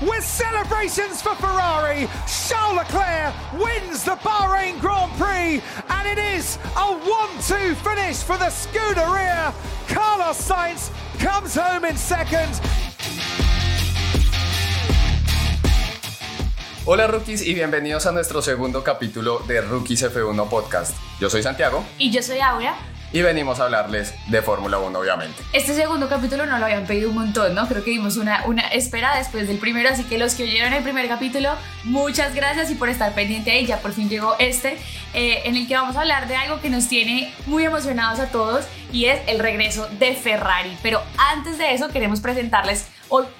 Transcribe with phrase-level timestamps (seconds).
[0.00, 2.08] With celebrations for Ferrari,
[2.48, 8.46] Charles Leclerc wins the Bahrain Grand Prix, and it is a 1-2 finish for the
[8.46, 9.52] Scuderia.
[9.86, 12.58] Carlos Sainz comes home in second.
[16.86, 20.96] Hola rookies y bienvenidos a nuestro segundo capítulo de Rookies F1 Podcast.
[21.18, 22.93] Yo soy Santiago Y yo soy Aura.
[23.14, 25.40] Y venimos a hablarles de Fórmula 1 obviamente.
[25.52, 27.68] Este segundo capítulo no lo habían pedido un montón, ¿no?
[27.68, 30.82] Creo que dimos una, una espera después del primero, así que los que oyeron el
[30.82, 31.50] primer capítulo,
[31.84, 33.66] muchas gracias y por estar pendiente ahí.
[33.66, 34.78] Ya por fin llegó este,
[35.14, 38.30] eh, en el que vamos a hablar de algo que nos tiene muy emocionados a
[38.32, 40.76] todos y es el regreso de Ferrari.
[40.82, 42.88] Pero antes de eso queremos presentarles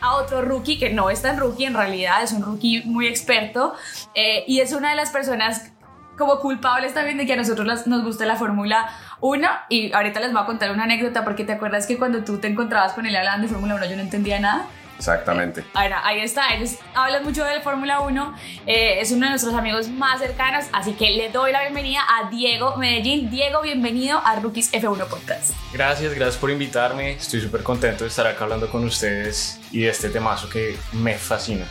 [0.00, 3.75] a otro rookie que no es tan rookie en realidad, es un rookie muy experto
[4.14, 5.72] eh, y es una de las personas
[6.16, 8.88] como culpables también de que a nosotros nos gusta la Fórmula
[9.25, 12.39] 1 y ahorita les voy a contar una anécdota porque te acuerdas que cuando tú
[12.39, 14.66] te encontrabas con él hablando de Fórmula 1 yo no entendía nada.
[14.98, 15.64] Exactamente.
[15.72, 18.34] Ahora, ahí está, ellos hablan mucho de la Fórmula 1,
[18.66, 22.31] eh, es uno de nuestros amigos más cercanos, así que le doy la bienvenida a
[22.31, 23.28] Diego Medellín.
[23.31, 25.53] Diego, bienvenido a Rookies F1 Podcast.
[25.72, 27.12] Gracias, gracias por invitarme.
[27.12, 31.15] Estoy súper contento de estar acá hablando con ustedes y de este temazo que me
[31.15, 31.66] fascina.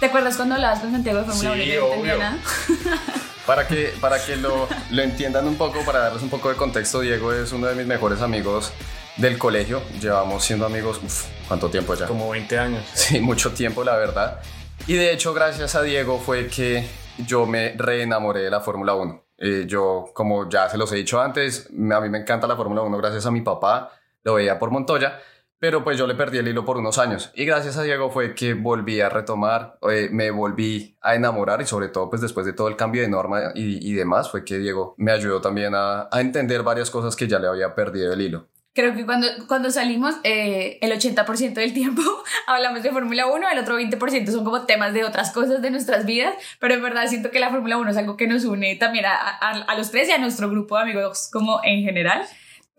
[0.00, 2.24] ¿Te acuerdas cuando hablabas con Santiago de Fórmula Sí, 1 y yo no entendía obvio.
[2.24, 2.38] nada?
[3.46, 7.00] Para que, para que lo, lo entiendan un poco, para darles un poco de contexto,
[7.00, 8.70] Diego es uno de mis mejores amigos
[9.16, 9.82] del colegio.
[10.00, 12.06] Llevamos siendo amigos, uf, ¿cuánto tiempo ya?
[12.06, 12.84] Como 20 años.
[12.94, 14.38] Sí, mucho tiempo, la verdad.
[14.86, 16.86] Y de hecho, gracias a Diego fue que
[17.26, 19.24] yo me reenamoré de la Fórmula 1.
[19.38, 22.54] Eh, yo, como ya se los he dicho antes, me- a mí me encanta la
[22.56, 23.90] Fórmula 1 gracias a mi papá,
[24.22, 25.18] lo veía por Montoya,
[25.60, 27.30] pero pues yo le perdí el hilo por unos años.
[27.34, 31.66] Y gracias a Diego fue que volví a retomar, eh, me volví a enamorar y
[31.66, 34.58] sobre todo pues después de todo el cambio de norma y, y demás, fue que
[34.58, 38.22] Diego me ayudó también a, a entender varias cosas que ya le había perdido el
[38.22, 38.48] hilo.
[38.72, 42.02] Creo que cuando, cuando salimos, eh, el 80% del tiempo
[42.46, 46.06] hablamos de Fórmula 1, el otro 20% son como temas de otras cosas de nuestras
[46.06, 49.06] vidas, pero en verdad siento que la Fórmula 1 es algo que nos une también
[49.06, 52.24] a, a, a los tres y a nuestro grupo de amigos como en general.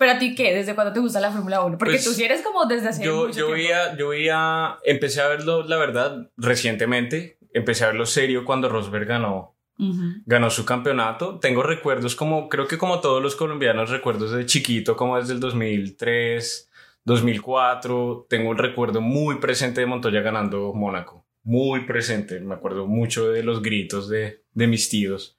[0.02, 0.52] Pero a ti, ¿qué?
[0.52, 1.78] ¿Desde cuándo te gusta la Fórmula 1?
[1.78, 3.52] Porque Pues, tú sí eres como desde hace Yo, mucho yo tiempo.
[3.54, 7.38] veía, yo veía, empecé a verlo, la verdad, recientemente.
[7.54, 10.02] Empecé a verlo serio cuando Rosberg ganó, Ujú.
[10.26, 11.38] ganó su campeonato.
[11.40, 15.40] Tengo recuerdos como, creo que como todos los colombianos, recuerdos de chiquito, como desde el
[15.40, 16.72] 2003,
[17.06, 18.26] 2004.
[18.28, 21.26] Tengo un recuerdo muy presente de Montoya ganando Mónaco.
[21.44, 22.40] Muy presente.
[22.40, 25.38] Me acuerdo mucho de los gritos de, de mis tíos.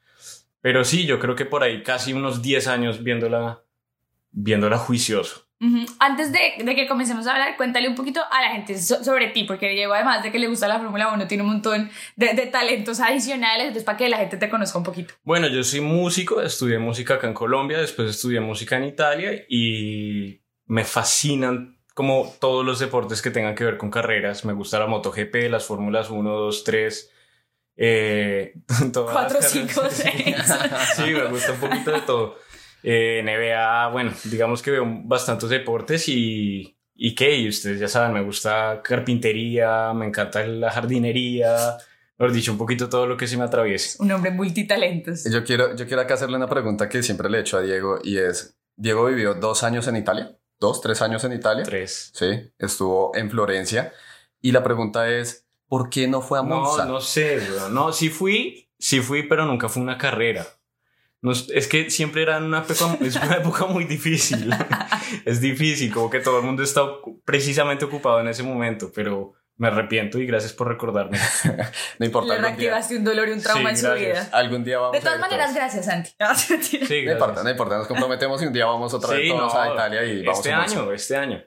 [0.61, 3.63] Pero sí, yo creo que por ahí casi unos 10 años viéndola,
[4.33, 5.47] viéndola juicioso.
[6.01, 9.29] Antes de, de que comencemos a hablar, cuéntale un poquito a la gente so- sobre
[9.29, 12.35] ti, porque Diego, además de que le gusta la Fórmula 1, tiene un montón de,
[12.35, 15.15] de talentos adicionales, entonces para que la gente te conozca un poquito.
[15.23, 20.41] Bueno, yo soy músico, estudié música acá en Colombia, después estudié música en Italia y
[20.67, 24.45] me fascinan como todos los deportes que tengan que ver con carreras.
[24.45, 27.11] Me gusta la MotoGP, las Fórmulas 1, 2, 3.
[27.77, 28.55] Eh,
[28.93, 29.51] todas las 4, carreras.
[29.53, 30.37] 5, 6.
[30.97, 32.37] Sí, me gusta un poquito de todo.
[32.83, 38.13] Eh, NBA, bueno, digamos que veo bastantes deportes y, y qué, y ustedes ya saben,
[38.13, 41.77] me gusta carpintería, me encanta la jardinería,
[42.19, 44.03] mejor dicho, un poquito todo lo que se me atraviese.
[44.03, 45.25] Un hombre multitalentos.
[45.25, 47.99] Yo quiero, yo quiero acá hacerle una pregunta que siempre le he hecho a Diego
[48.03, 51.63] y es, Diego vivió dos años en Italia, dos, tres años en Italia.
[51.65, 52.11] Tres.
[52.15, 53.93] Sí, estuvo en Florencia.
[54.41, 56.85] Y la pregunta es, ¿por qué no fue a Monza?
[56.85, 57.75] No, no sé, weón.
[57.75, 60.47] No, sí fui, sí fui, pero nunca fue una carrera.
[61.23, 64.53] No, es que siempre era una época, es una época muy difícil.
[65.25, 66.83] es difícil, como que todo el mundo está
[67.25, 71.19] precisamente ocupado en ese momento, pero, Me arrepiento y gracias por recordarme.
[71.99, 72.35] no importa.
[72.35, 74.27] Le reactivaste un dolor y un trauma Sí, en su gracias.
[74.29, 74.37] vida.
[74.39, 75.57] Algún día vamos De a todas ir maneras, todos.
[75.57, 76.09] gracias, Santi.
[76.09, 76.27] Sí, No
[76.81, 77.13] gracias.
[77.13, 79.73] importa, no importa, nos comprometemos y un día vamos otra vez Sí, todos no, a
[79.75, 81.43] Italia y vamos este a año, este año.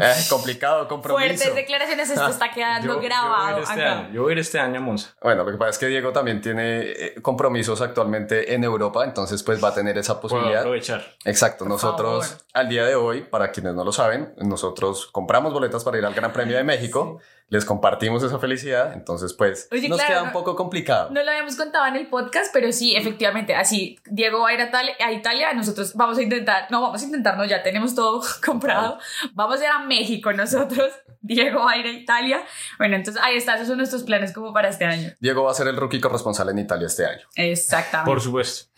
[0.00, 1.24] Eh, complicado, compromiso.
[1.26, 3.98] Fuertes declaraciones, esto está quedando Yo- yo grabado voy a ir este acá.
[4.00, 4.08] año.
[4.12, 5.14] Yo voy a ir este año a Monza.
[5.22, 9.42] Bueno, lo que pasa es que Diego también tiene eh, compromisos actualmente en Europa, entonces
[9.42, 10.60] pues va a tener esa Puedo posibilidad.
[10.60, 11.04] aprovechar.
[11.24, 12.44] Exacto, nosotros favor.
[12.54, 16.14] al día de hoy, para quienes no lo saben, nosotros compramos boletas para ir al
[16.14, 17.20] Gran Premio de México,
[17.54, 21.10] les compartimos esa felicidad, entonces pues Oye, nos claro, queda un poco complicado.
[21.10, 24.60] No lo habíamos contado en el podcast, pero sí, efectivamente, así, Diego va a ir
[24.60, 27.94] a, Tal- a Italia, nosotros vamos a intentar, no, vamos a intentar, no, ya tenemos
[27.94, 28.98] todo comprado,
[29.32, 30.90] vamos a ir a México nosotros,
[31.22, 32.42] Diego va a ir a Italia,
[32.78, 35.10] bueno, entonces ahí está, esos son nuestros planes como para este año.
[35.20, 37.22] Diego va a ser el rookie corresponsal en Italia este año.
[37.36, 38.10] Exactamente.
[38.10, 38.70] Por supuesto.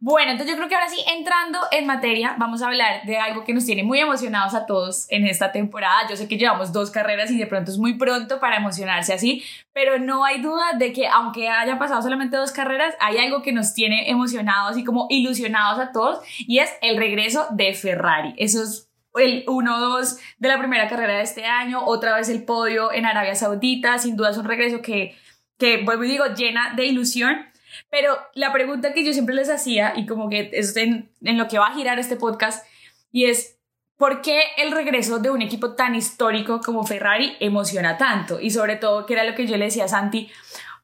[0.00, 3.44] Bueno, entonces yo creo que ahora sí, entrando en materia, vamos a hablar de algo
[3.44, 6.08] que nos tiene muy emocionados a todos en esta temporada.
[6.08, 9.44] Yo sé que llevamos dos carreras y de pronto es muy pronto para emocionarse así,
[9.72, 13.52] pero no hay duda de que aunque hayan pasado solamente dos carreras, hay algo que
[13.52, 18.34] nos tiene emocionados y como ilusionados a todos y es el regreso de Ferrari.
[18.36, 22.92] Eso es el 1-2 de la primera carrera de este año, otra vez el podio
[22.92, 25.16] en Arabia Saudita, sin duda es un regreso que,
[25.58, 27.46] que vuelvo y digo, llena de ilusión.
[27.90, 31.48] Pero la pregunta que yo siempre les hacía, y como que es en, en lo
[31.48, 32.66] que va a girar este podcast,
[33.10, 33.58] y es,
[34.02, 38.40] ¿por qué el regreso de un equipo tan histórico como Ferrari emociona tanto?
[38.40, 40.28] Y sobre todo, que era lo que yo le decía a Santi,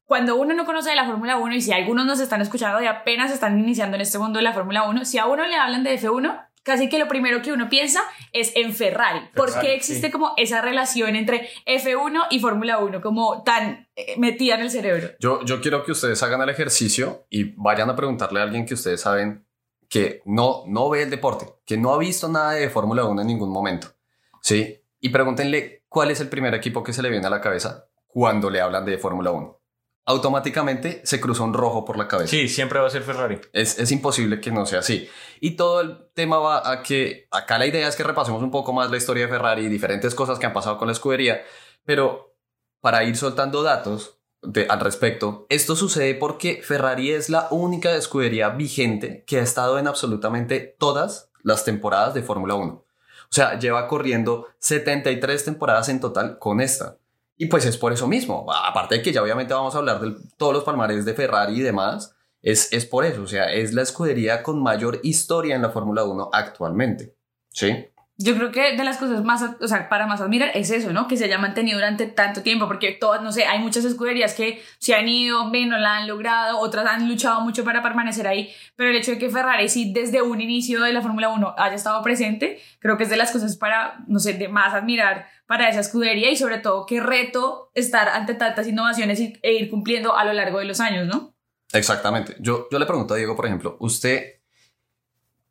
[0.05, 2.87] cuando uno no conoce de la Fórmula 1 y si algunos nos están escuchando y
[2.87, 5.83] apenas están iniciando en este mundo de la Fórmula 1, si a uno le hablan
[5.83, 9.23] de F1, casi que lo primero que uno piensa es en Ferrari.
[9.35, 10.13] ¿Por Ferrari, qué existe sí.
[10.13, 15.09] como esa relación entre F1 y Fórmula 1 como tan eh, metida en el cerebro?
[15.19, 18.75] Yo, yo quiero que ustedes hagan el ejercicio y vayan a preguntarle a alguien que
[18.75, 19.48] ustedes saben
[19.89, 23.27] que no, no ve el deporte, que no ha visto nada de Fórmula 1 en
[23.27, 23.89] ningún momento.
[24.43, 24.83] ¿Sí?
[25.01, 28.51] Y pregúntenle cuál es el primer equipo que se le viene a la cabeza cuando
[28.51, 29.61] le hablan de Fórmula 1.
[30.07, 32.31] Automáticamente se cruza un rojo por la cabeza.
[32.31, 33.39] Sí, siempre va a ser Ferrari.
[33.53, 35.09] Es, es imposible que no sea así.
[35.41, 38.73] Y todo el tema va a que acá la idea es que repasemos un poco
[38.73, 41.43] más la historia de Ferrari y diferentes cosas que han pasado con la escudería,
[41.85, 42.35] pero
[42.81, 48.51] para ir soltando datos de- al respecto, esto sucede porque Ferrari es la única escudería
[48.51, 52.73] vigente que ha estado en absolutamente todas las temporadas de Fórmula 1.
[52.73, 52.85] O
[53.31, 56.97] sea, lleva corriendo 73 temporadas en total con esta.
[57.37, 58.47] Y pues es por eso mismo.
[58.53, 61.61] Aparte de que ya obviamente vamos a hablar de todos los palmares de Ferrari y
[61.63, 63.23] demás, es, es por eso.
[63.23, 67.15] O sea, es la escudería con mayor historia en la Fórmula 1 actualmente.
[67.51, 67.87] ¿Sí?
[68.21, 71.07] Yo creo que de las cosas más, o sea, para más admirar es eso, ¿no?
[71.07, 74.61] Que se haya mantenido durante tanto tiempo, porque todas, no sé, hay muchas escuderías que
[74.79, 78.53] se han ido, ven, no la han logrado, otras han luchado mucho para permanecer ahí,
[78.75, 81.77] pero el hecho de que Ferrari sí desde un inicio de la Fórmula 1 haya
[81.77, 85.69] estado presente, creo que es de las cosas para, no sé, de más admirar para
[85.69, 90.25] esa escudería y sobre todo qué reto estar ante tantas innovaciones e ir cumpliendo a
[90.25, 91.35] lo largo de los años, ¿no?
[91.73, 92.35] Exactamente.
[92.41, 94.41] Yo, yo le pregunto a Diego, por ejemplo, ¿usted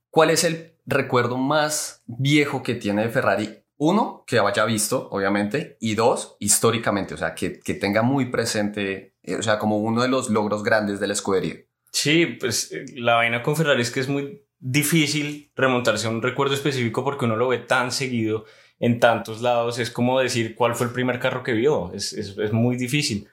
[0.10, 3.64] cuál es el recuerdo más viejo que tiene Ferrari?
[3.78, 9.14] Uno, que haya visto, obviamente, y dos, históricamente, o sea, que, que tenga muy presente,
[9.22, 11.58] eh, o sea, como uno de los logros grandes de la escudería.
[11.92, 16.24] Sí, pues eh, la vaina con Ferrari es que es muy difícil remontarse a un
[16.24, 18.46] recuerdo específico porque uno lo ve tan seguido
[18.80, 19.80] en tantos lados.
[19.80, 21.92] Es como decir cuál fue el primer carro que vio.
[21.94, 23.28] Es, es, es muy difícil.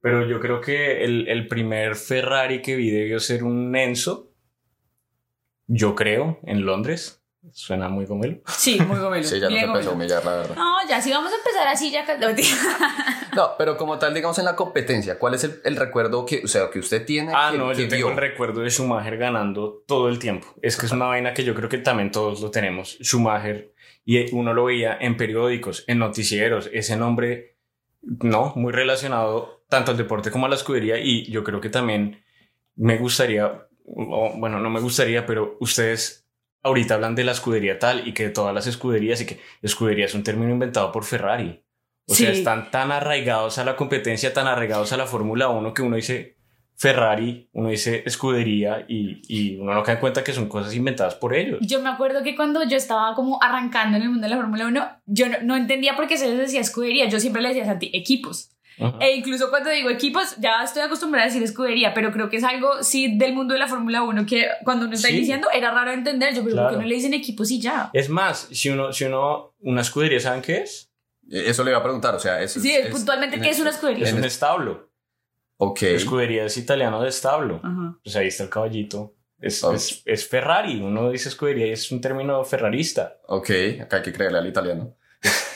[0.00, 4.29] Pero yo creo que el, el primer Ferrari que vi debió ser un Enzo.
[5.72, 7.22] Yo creo, en Londres.
[7.52, 8.42] Suena muy él.
[8.48, 9.24] Sí, muy gomelo.
[9.24, 9.92] Sí, ya nos empezó a gomelo.
[9.92, 10.56] humillar, la verdad.
[10.56, 12.04] No, ya, si vamos a empezar así, ya...
[13.36, 16.48] no, pero como tal, digamos en la competencia, ¿cuál es el, el recuerdo que, o
[16.48, 17.32] sea, que usted tiene?
[17.34, 20.48] Ah, que, no, que yo tengo el recuerdo de Schumacher ganando todo el tiempo.
[20.60, 22.98] Es que es una vaina que yo creo que también todos lo tenemos.
[23.00, 23.72] Schumacher,
[24.04, 27.56] y uno lo veía en periódicos, en noticieros, ese nombre,
[28.02, 30.98] no, muy relacionado tanto al deporte como a la escudería.
[30.98, 32.22] Y yo creo que también
[32.74, 36.26] me gustaría, o, bueno, no me gustaría, pero ustedes
[36.62, 40.04] ahorita hablan de la escudería tal y que de todas las escuderías y que escudería
[40.04, 41.64] es un término inventado por Ferrari.
[42.06, 42.38] O sea, Sí.
[42.38, 46.36] están tan arraigados a la competencia, tan arraigados a la Fórmula 1 que uno dice
[46.76, 51.14] Ferrari, uno dice escudería y, y uno no cae en cuenta que son cosas inventadas
[51.14, 51.58] por ellos.
[51.60, 54.66] Yo me acuerdo que cuando yo estaba como arrancando en el mundo de la Fórmula
[54.66, 57.06] 1, yo no, no entendía por qué se les decía escudería.
[57.08, 58.50] Yo siempre le decía a Santi, equipos.
[58.80, 58.98] Ajá.
[59.00, 62.44] E incluso cuando digo equipos, ya estoy acostumbrada a decir escudería, pero creo que es
[62.44, 65.16] algo, sí, del mundo de la Fórmula 1 que cuando uno está Sí.
[65.18, 66.34] iniciando era raro entender.
[66.34, 66.70] Yo, ¿por Claro.
[66.70, 67.90] qué no le dicen equipos y ya?
[67.92, 70.90] Es más, si uno, si uno, una escudería, ¿saben qué es?
[71.30, 74.04] Eh, Eso le iba a preguntar, o sea, es, Sí, puntualmente, ¿qué es una escudería?
[74.06, 74.90] Es un es- establo.
[75.58, 75.82] Ok.
[75.82, 77.60] Escudería es italiano de establo.
[77.62, 77.98] Ajá.
[78.02, 79.14] Pues ahí está el caballito.
[79.38, 79.72] Es, Oh.
[79.74, 80.80] es, es Ferrari.
[80.80, 83.18] Uno dice escudería y es un término ferrarista.
[83.28, 83.50] Ok,
[83.82, 84.96] acá hay que creerle al italiano.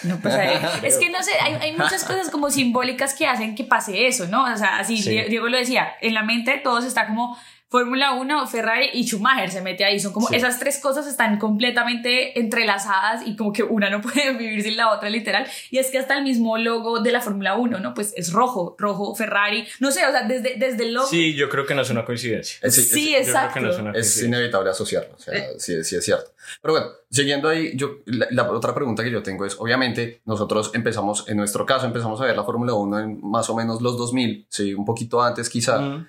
[0.02, 3.54] No, pues, eh, es que no sé, hay, hay, muchas cosas como simbólicas que hacen
[3.54, 4.44] que pase eso, ¿no?
[4.44, 5.18] O sea, así Sí.
[5.28, 7.38] Diego lo decía, en la mente de todos está como
[7.74, 9.98] Fórmula 1, Ferrari y Schumacher se mete ahí.
[9.98, 10.36] Son como Sí.
[10.36, 14.92] esas tres cosas están completamente entrelazadas y como que una no puede vivir sin la
[14.92, 15.44] otra, literal.
[15.72, 17.92] Y es que hasta el mismo logo de la Fórmula 1, ¿no?
[17.92, 19.66] Pues es rojo, rojo, Ferrari.
[19.80, 21.08] No sé, o sea, desde, desde el logo.
[21.08, 22.58] Sí, yo creo que no es una coincidencia.
[22.62, 23.54] Es- es- sí, Yo creo exacto.
[23.54, 26.30] que no es Es inevitable asociarlo, o sea, sí, sí es cierto.
[26.62, 30.70] Pero bueno, siguiendo ahí, yo, la, la otra pregunta que yo tengo es, obviamente, nosotros
[30.74, 33.96] empezamos, en nuestro caso, empezamos a ver la Fórmula 1 en más o menos los
[33.96, 36.06] 2000, sí, un poquito antes quizá, Mm.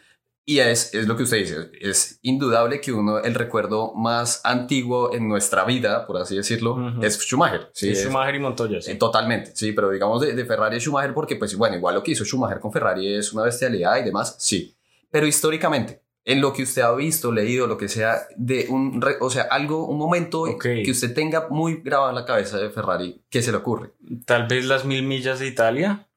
[0.48, 5.12] Y es, es lo que usted dice, es indudable que uno, el recuerdo más antiguo
[5.14, 7.04] en nuestra vida, por así decirlo, Ujú.
[7.04, 7.70] es Schumacher.
[7.74, 8.92] Sí, es- Schumacher y Montoya, sí.
[8.92, 12.04] Sí, totalmente, sí, pero digamos de, de Ferrari y Schumacher, porque pues bueno, igual lo
[12.04, 14.76] que hizo Schumacher con Ferrari es una bestialidad y demás, sí.
[15.10, 19.30] Pero históricamente, en lo que usted ha visto, leído, lo que sea, de un, o
[19.30, 20.64] sea, algo, un momento Ok.
[20.84, 23.92] que usted tenga muy grabado en la cabeza de Ferrari, ¿qué se le ocurre?
[24.26, 26.08] Tal vez las mil millas de Italia.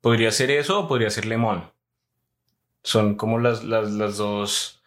[0.00, 1.64] Podría ser eso o podría ser Le Mans.
[2.82, 4.82] Son como las, las, las dos.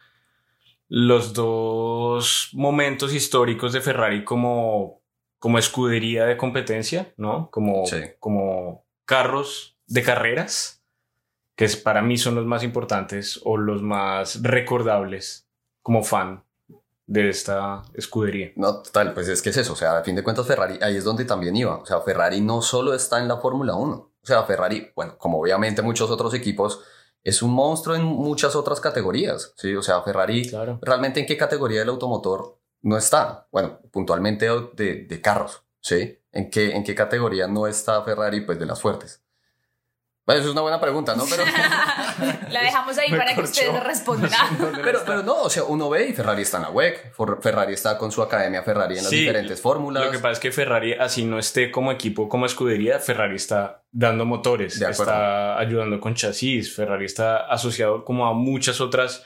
[0.90, 5.02] Los dos momentos históricos de Ferrari como,
[5.40, 7.50] como escudería de competencia, ¿no?
[7.52, 7.98] Como, Sí.
[8.20, 10.84] como carros de carreras,
[11.56, 15.48] que es, para mí son los más importantes o los más recordables
[15.82, 16.44] como fan
[17.08, 18.52] de esta escudería.
[18.56, 20.96] No, total, pues es que es eso, o sea, a fin de cuentas Ferrari, ahí
[20.96, 24.26] es donde también iba, o sea, Ferrari no solo está en la Fórmula 1, o
[24.26, 26.82] sea, Ferrari, bueno, como obviamente muchos otros equipos,
[27.24, 29.76] es un monstruo en muchas otras categorías, ¿sí?
[29.76, 30.80] O sea, Ferrari Claro.
[30.82, 33.48] realmente en qué categoría del automotor no está.
[33.52, 36.20] Bueno, puntualmente de, de carros, ¿sí?
[36.32, 38.42] ¿En qué, ¿En qué categoría no está Ferrari?
[38.42, 39.23] Pues de las fuertes.
[40.26, 41.26] Bueno, eso es una buena pregunta, ¿no?
[41.30, 41.44] Pero,
[42.50, 44.32] La dejamos ahí Me para que ustedes respondan.
[44.82, 47.98] pero, pero no, o sea, uno ve y Ferrari está en la WEC, Ferrari está
[47.98, 50.06] con su academia Ferrari en las Sí, diferentes fórmulas.
[50.06, 53.84] Lo que pasa es que Ferrari, así no esté como equipo, como escudería, Ferrari está
[53.92, 59.26] dando motores, está ayudando con chasis, Ferrari está asociado como a muchas otras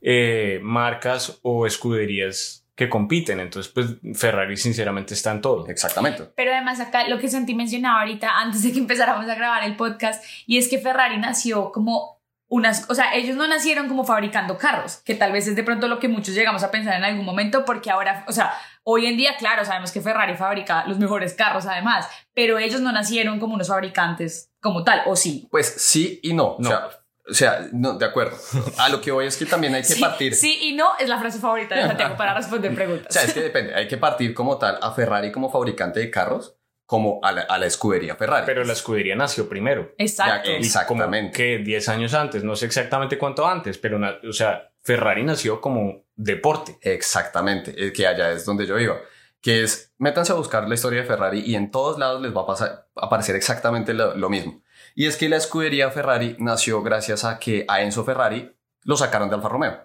[0.00, 3.40] eh, marcas o escuderías que compiten.
[3.40, 5.68] Entonces, pues Ferrari sinceramente está en todo.
[5.68, 6.30] Exactamente.
[6.34, 9.76] Pero además acá lo que Santi mencionaba ahorita antes de que empezáramos a grabar el
[9.76, 14.56] podcast y es que Ferrari nació como unas, o sea, ellos no nacieron como fabricando
[14.56, 17.26] carros, que tal vez es de pronto lo que muchos llegamos a pensar en algún
[17.26, 21.34] momento porque ahora, o sea, hoy en día, claro, sabemos que Ferrari fabrica los mejores
[21.34, 25.48] carros además, pero ellos no nacieron como unos fabricantes como tal, o sí.
[25.50, 26.56] Pues sí y no.
[26.58, 26.70] No.
[26.70, 26.88] O sea,
[27.30, 28.36] o sea, no, de acuerdo.
[28.78, 30.34] A lo que voy es que también hay que Sí, partir.
[30.34, 33.12] sí y no es la frase favorita de Santiago para responder O preguntas.
[33.14, 33.74] sea, es que depende.
[33.74, 36.56] Hay que partir como tal a Ferrari como fabricante de carros,
[36.86, 38.44] como a la, a la escudería Ferrari.
[38.46, 39.92] Pero la escudería nació primero.
[39.96, 40.50] Exacto.
[40.50, 41.32] Ya, Exactamente.
[41.36, 45.60] Que 10 años antes, no sé exactamente cuánto antes, pero, na- o sea, Ferrari nació
[45.60, 46.78] como deporte.
[46.82, 48.96] Exactamente, es que allá es donde yo iba.
[49.40, 52.42] Que es, métanse a buscar la historia de Ferrari y en todos lados les va
[52.42, 54.62] a pasar, a aparecer exactamente lo, lo mismo.
[54.94, 58.52] Y es que la escudería Ferrari nació gracias a que a Enzo Ferrari
[58.84, 59.78] lo sacaron de Alfa Romeo.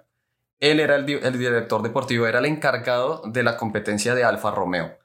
[0.60, 4.52] Él era el, di- el director deportivo, era el encargado de la competencia de Alfa
[4.52, 4.98] Romeo.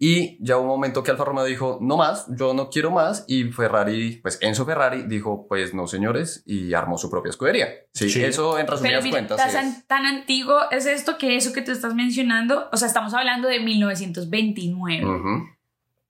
[0.00, 3.24] Y ya hubo un momento que Alfa Romeo dijo, no más, yo no quiero más.
[3.26, 7.68] Y Ferrari, pues Enzo Ferrari dijo, pues no señores, y armó su propia escudería.
[7.94, 8.22] Sí, Sí.
[8.22, 9.52] eso en Pero resumidas mira, cuentas.
[9.52, 13.12] tan, es- tan antiguo es esto que eso que tú estás mencionando, o sea, estamos
[13.12, 15.04] hablando de 1929.
[15.04, 15.48] Ujú.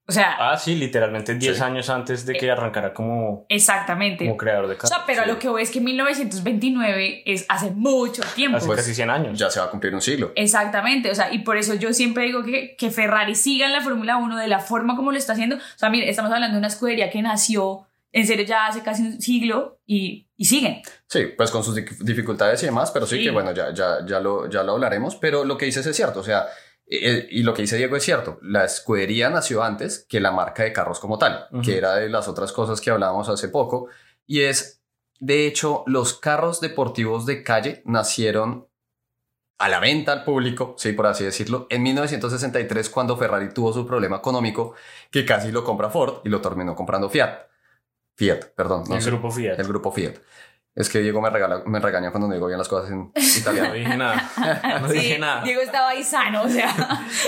[0.09, 1.63] O sea, Ah, sí, literalmente 10 Sí.
[1.63, 4.25] años antes de que arrancara como, exactamente.
[4.25, 4.89] como creador de O carros.
[4.89, 5.31] sea, pero a Sí.
[5.31, 5.81] lo que voy es que
[6.43, 8.57] 1929 es hace mucho tiempo.
[8.57, 9.39] Hace casi 100 años.
[9.39, 10.33] Ya se va a cumplir un siglo.
[10.35, 13.81] Exactamente, o sea, y por eso yo siempre digo que, que Ferrari siga en la
[13.81, 15.57] Fórmula 1 de la forma como lo está haciendo.
[15.57, 19.03] O sea, mire, estamos hablando de una escudería que nació en serio ya hace casi
[19.03, 20.81] un siglo y, y siguen.
[21.07, 23.25] Sí, pues con sus dif- dificultades y demás, pero sí, Sí.
[23.25, 26.21] que bueno, ya, ya, ya, lo, ya lo hablaremos, pero lo que dices es cierto,
[26.21, 26.49] o sea, eh,
[26.91, 30.73] y lo que dice Diego es cierto, la escudería nació antes que la marca de
[30.73, 33.89] carros como tal, que era de las otras cosas que hablábamos hace poco,
[34.27, 34.83] y es,
[35.21, 38.69] de hecho, los carros deportivos de calle nacieron
[39.59, 43.87] a la venta al público, sí, por así decirlo, en 1963 cuando Ferrari tuvo su
[43.87, 44.75] problema económico,
[45.11, 47.49] que casi lo compra Ford y lo terminó comprando Fiat.
[48.17, 48.85] Fiat, perdón.
[48.89, 49.11] no el sé.
[49.11, 49.59] grupo Fiat.
[49.59, 50.15] El grupo Fiat.
[50.79, 53.39] Es que Diego me, regala, me regaña cuando no digo bien las cosas en No
[53.39, 53.73] italiano.
[53.75, 54.31] dije nada.
[54.81, 55.43] No dije nada.
[55.43, 56.73] Diego estaba ahí sano, o sea.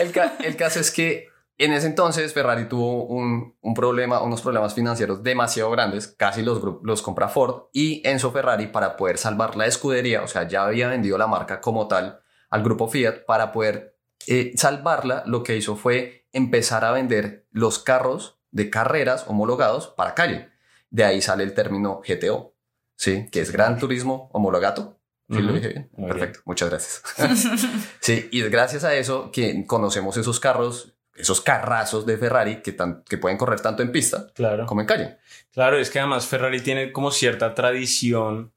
[0.00, 1.26] el, ca- el caso es que
[1.58, 6.62] en ese entonces Ferrari tuvo un, un problema, unos problemas financieros demasiado grandes, casi los,
[6.82, 10.88] los compra Ford y Enzo Ferrari para poder salvar la escudería, o sea, ya había
[10.88, 15.76] vendido la marca como tal al grupo Fiat, para poder eh, salvarla, lo que hizo
[15.76, 20.48] fue empezar a vender los carros de carreras homologados para calle.
[20.90, 22.54] De ahí sale el término GTO,
[23.00, 23.28] ¿sí?
[23.32, 24.98] Que es Gran Turismo Homologato.
[25.30, 25.90] ¿Sí lo dije bien?
[25.96, 27.02] Muy Perfecto, muchas gracias.
[28.00, 32.72] sí, y es gracias a eso que conocemos esos carros esos carrazos de Ferrari que,
[32.72, 34.66] tan, que pueden correr tanto en pista Claro.
[34.66, 35.18] como en calle.
[35.52, 38.52] Claro, es que además Ferrari tiene como cierta tradición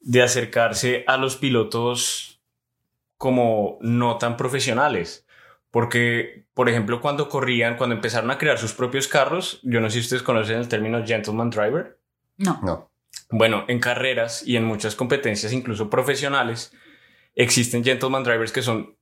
[0.00, 2.40] de acercarse a los pilotos
[3.16, 5.26] como no tan profesionales.
[5.70, 9.94] Porque, por ejemplo, cuando corrían, cuando empezaron a crear sus propios carros, yo no sé
[9.94, 11.98] si ustedes conocen el término gentleman driver.
[12.36, 12.60] No.
[12.62, 12.87] No.
[13.30, 16.72] Bueno, en carreras y en muchas competencias, incluso profesionales,
[17.34, 18.96] existen gentleman drivers que son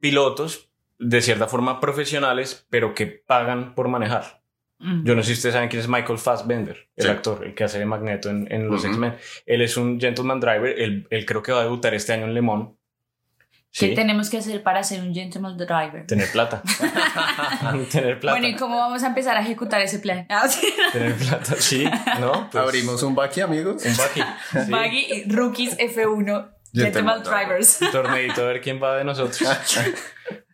[0.00, 0.68] pilotos
[0.98, 4.42] de cierta forma profesionales, pero que pagan por manejar.
[4.78, 5.04] Mm.
[5.04, 7.10] Yo no sé si ustedes saben quién es Michael Fassbender, el Sí.
[7.10, 8.84] actor, el que hace de Magneto en, en los.
[8.84, 9.14] X-Men.
[9.46, 12.34] Él es un gentleman driver, él, él creo que va a debutar este año en
[12.34, 12.68] Le Mans.
[13.74, 16.06] ¿Qué Sí, tenemos que hacer para ser un gentleman driver?
[16.06, 16.62] tener plata.
[17.90, 18.38] tener plata.
[18.38, 20.26] Bueno, ¿y cómo vamos a empezar a ejecutar ese plan?
[20.30, 20.46] Ah.
[20.92, 21.84] Tener plata, sí,
[22.20, 22.48] ¿no?
[22.50, 23.82] Pues, Abrimos un backy, amigos.
[23.84, 25.02] un buggy.
[25.22, 25.24] Sí.
[25.28, 27.80] Rookies F1 Gentleman Drivers.
[27.82, 29.40] Un torneito a ver quién va de nosotros.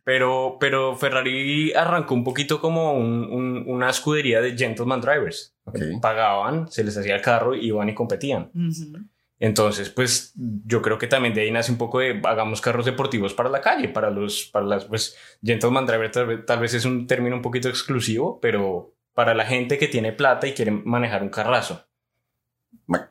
[0.05, 5.55] Pero, pero Ferrari arrancó un poquito como un- un- una escudería de gentleman drivers.
[5.65, 5.79] Ok.
[6.01, 8.51] Pagaban, se les hacía el carro, iban y competían.
[8.55, 8.99] Ujú.
[9.41, 13.35] Entonces, pues yo creo que también de ahí nace un poco de hagamos carros deportivos
[13.35, 16.85] para la calle, para los, para las, pues, gentleman driver tal vez, tal vez es
[16.85, 21.23] un término un poquito exclusivo, pero para la gente que tiene plata y quiere manejar
[21.23, 21.85] un carrazo.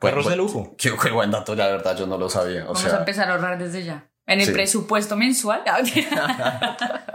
[0.00, 0.74] Carros de bueno, lujo.
[0.76, 2.64] Qué, qué buen dato, la verdad, yo no lo sabía.
[2.64, 4.10] O Vamos sea, a empezar a ahorrar desde ya.
[4.28, 4.52] En el Sí.
[4.52, 5.62] presupuesto mensual.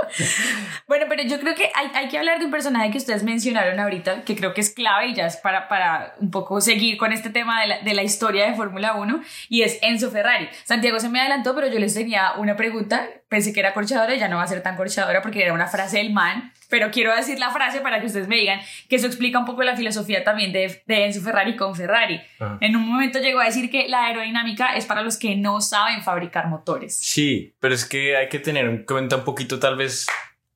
[0.88, 3.80] bueno, pero yo creo que hay, hay que hablar de un personaje que ustedes mencionaron
[3.80, 7.12] ahorita, que creo que es clave y ya es para, para un poco seguir con
[7.14, 10.50] este tema de la, de la historia de Fórmula 1, y es Enzo Ferrari.
[10.66, 13.08] Santiago se me adelantó, pero yo les tenía una pregunta.
[13.30, 15.68] Pensé que era corchadora y ya no va a ser tan corchadora porque era una
[15.68, 19.06] frase del man, pero quiero decir la frase para que ustedes me digan que eso
[19.06, 22.20] explica un poco la filosofía también de, de Enzo Ferrari con Ferrari.
[22.40, 22.58] Ajá.
[22.62, 26.02] En un momento llegó a decir que la aerodinámica es para los que no saben
[26.02, 26.98] fabricar motores.
[26.98, 30.08] Sí, pero es que hay que tener en cuenta un poquito tal vez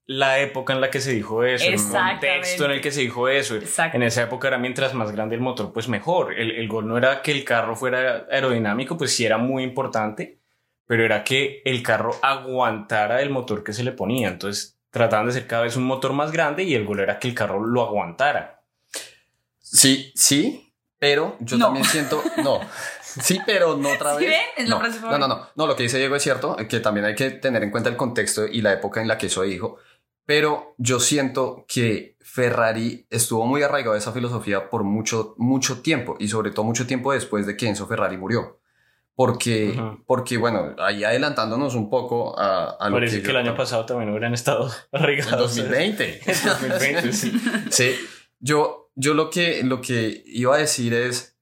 [0.08, 3.30] la época en la que se dijo eso, el contexto en el que se dijo
[3.30, 3.56] eso.
[3.56, 3.96] Exacto.
[3.96, 6.34] En esa época era mientras más grande el motor, pues mejor.
[6.34, 10.40] El, el gol no era que el carro fuera aerodinámico, pues sí era muy importante,
[10.88, 14.30] pero era que el carro aguantara el motor que se le ponía.
[14.30, 17.27] Entonces trataban de ser cada vez un motor más grande y el gol era que
[17.27, 18.63] el carro lo aguantara.
[19.60, 21.66] sí, sí, pero yo No.
[21.66, 22.24] también siento.
[22.44, 22.59] No.
[23.01, 24.29] Sí, pero no otra ¿Sí vez.
[24.29, 24.42] ven?
[24.57, 25.68] Es la no, no, no, no, no.
[25.68, 28.46] Lo que dice Diego es cierto, que también hay que tener en cuenta el contexto
[28.46, 29.77] y la época en la que eso dijo.
[30.25, 36.16] Pero yo siento que Ferrari estuvo muy arraigado a esa filosofía por mucho, mucho tiempo
[36.20, 38.59] y sobre todo mucho tiempo después de que Enzo Ferrari murió.
[39.18, 40.03] Porque, Ujú.
[40.06, 44.12] porque bueno, ahí adelantándonos un poco a, a lo Parece que, el año pasado también
[44.12, 45.56] hubieran estado En arraigados.
[45.56, 46.22] 2020.
[46.27, 47.32] En 2020, sí.
[47.72, 47.96] Sí,
[48.40, 51.36] yo, yo lo, que, lo que iba a decir es,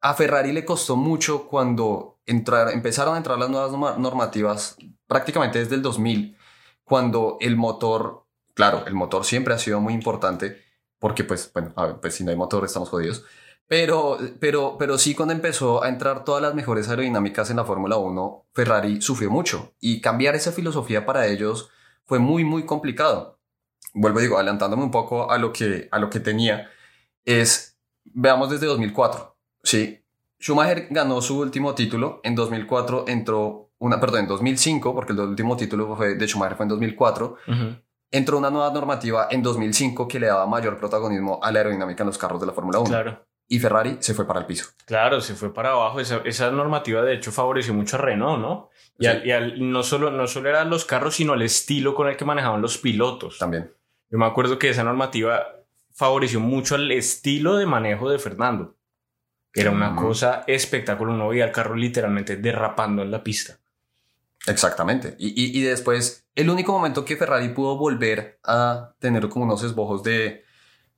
[0.00, 5.60] a Ferrari le costó mucho cuando entrar, empezaron a entrar las nuevas norma- normativas prácticamente
[5.60, 6.36] desde el 2000,
[6.82, 8.24] cuando el motor,
[8.54, 10.60] claro, el motor siempre ha sido muy importante,
[10.98, 13.24] porque pues, bueno, a ver, pues si no hay motor estamos jodidos,
[13.66, 17.96] pero, pero, pero sí cuando empezó a entrar todas las mejores aerodinámicas en la Fórmula
[17.96, 21.70] 1, Ferrari sufrió mucho y cambiar esa filosofía para ellos
[22.04, 23.34] fue muy, muy complicado
[23.94, 26.68] vuelvo digo, adelantándome un poco a lo que, a lo que tenía,
[27.24, 30.00] es, veamos desde 2004, ¿sí?
[30.38, 35.56] Schumacher ganó su último título, en 2004 entró una, perdón, en 2005, porque el último
[35.56, 37.76] título fue, de Schumacher fue en 2004, Ujú.
[38.10, 42.08] entró una nueva normativa en 2005 que le daba mayor protagonismo a la aerodinámica en
[42.08, 42.88] los carros de la Fórmula 1.
[42.88, 43.26] Claro.
[43.46, 44.66] Y Ferrari se fue para el piso.
[44.86, 46.00] Claro, se fue para abajo.
[46.00, 48.70] Esa, esa normativa, de hecho, favoreció mucho a Renault, ¿no?
[48.98, 49.10] Y, Sí.
[49.10, 52.16] al- y al- no, solo, no solo eran los carros, sino el estilo con el
[52.16, 53.38] que manejaban los pilotos.
[53.38, 53.70] También.
[54.10, 55.44] Yo me acuerdo que esa normativa
[55.92, 58.76] favoreció mucho al estilo de manejo de Fernando.
[59.52, 61.14] que Era una cosa espectacular.
[61.14, 63.58] Uno veía el carro literalmente derrapando en la pista.
[64.46, 65.14] Exactamente.
[65.18, 69.62] Y, y, y después, el único momento que Ferrari pudo volver a tener como unos
[69.62, 70.44] esbojos de,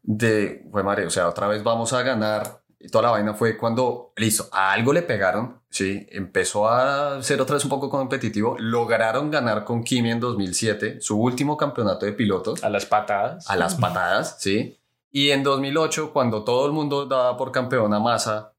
[0.06, 2.62] de, fue madre, o sea, otra vez vamos a ganar.
[2.78, 7.40] Y toda la vaina fue cuando, listo, a algo le pegaron, sí, empezó a ser
[7.40, 12.12] otra vez un poco competitivo, lograron ganar con Kimi en 2007, su último campeonato de
[12.12, 13.48] pilotos, A las patadas.
[13.50, 14.78] a las patadas, sí.
[15.10, 18.52] Y en 2008, cuando todo el mundo daba por campeón a Massa,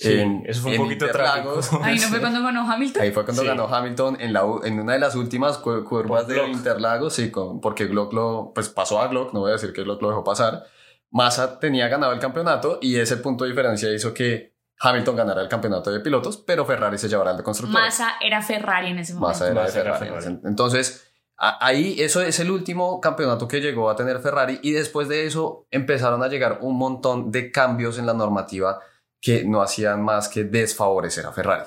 [0.00, 1.60] Sí, en- eso fue un poquito trágico.
[1.82, 3.02] Ahí no fue cuando ganó Hamilton.
[3.02, 3.48] Ahí fue cuando Sí.
[3.48, 6.48] ganó Hamilton en, la, en una de las últimas cu- curvas de Glock.
[6.48, 9.82] Interlagos, sí, con- porque Glock lo, pues pasó a Glock, no voy a decir que
[9.82, 10.64] Glock lo dejó pasar.
[11.10, 15.48] Massa tenía ganado el campeonato y ese punto de diferencia hizo que Hamilton ganara el
[15.48, 17.84] campeonato de pilotos, pero Ferrari se llevara el de constructores.
[17.86, 19.28] Massa era Ferrari en ese momento.
[19.28, 20.22] Massa era Massa era Ferrari.
[20.24, 20.40] Ferrari.
[20.46, 25.08] Entonces, a- ahí eso es el último campeonato que llegó a tener Ferrari y después
[25.08, 28.78] de eso empezaron a llegar un montón de cambios en la normativa
[29.20, 31.64] que no hacían más que desfavorecer a Ferrari.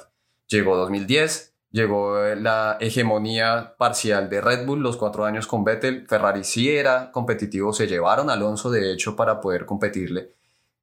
[0.47, 6.43] Llegó 2010, llegó la hegemonía parcial de Red Bull, los cuatro años con Vettel, Ferrari
[6.43, 10.35] sí era competitivo, se llevaron a Alonso de hecho para poder competirle,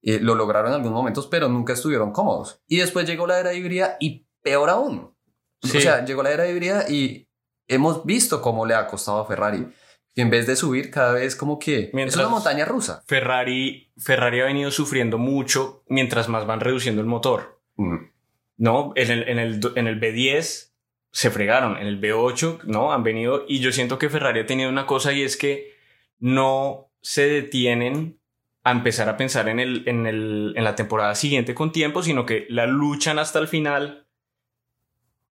[0.02, 2.60] eh, lo lograron en algunos momentos, pero nunca estuvieron cómodos.
[2.66, 5.14] Y después llegó la era híbrida y peor aún.
[5.62, 5.78] Sí.
[5.78, 7.28] O sea, llegó la era híbrida y
[7.68, 9.66] hemos visto cómo le ha costado a Ferrari.
[10.14, 13.02] Que en vez de subir cada vez como que es Mientras- una montaña rusa.
[13.06, 17.60] Ferrari, Ferrari ha venido sufriendo mucho mientras más van reduciendo el motor.
[17.76, 18.10] Mm.
[18.56, 18.92] ¿no?
[18.94, 20.72] En el, en el, en el B10
[21.12, 22.92] se fregaron, en el B8, ¿no?
[22.92, 25.72] Han venido y yo siento que Ferrari ha tenido una cosa y es que
[26.18, 28.20] no se detienen
[28.62, 32.26] a empezar a pensar en, el, en, el, en la temporada siguiente con tiempo, sino
[32.26, 33.99] que la luchan hasta el final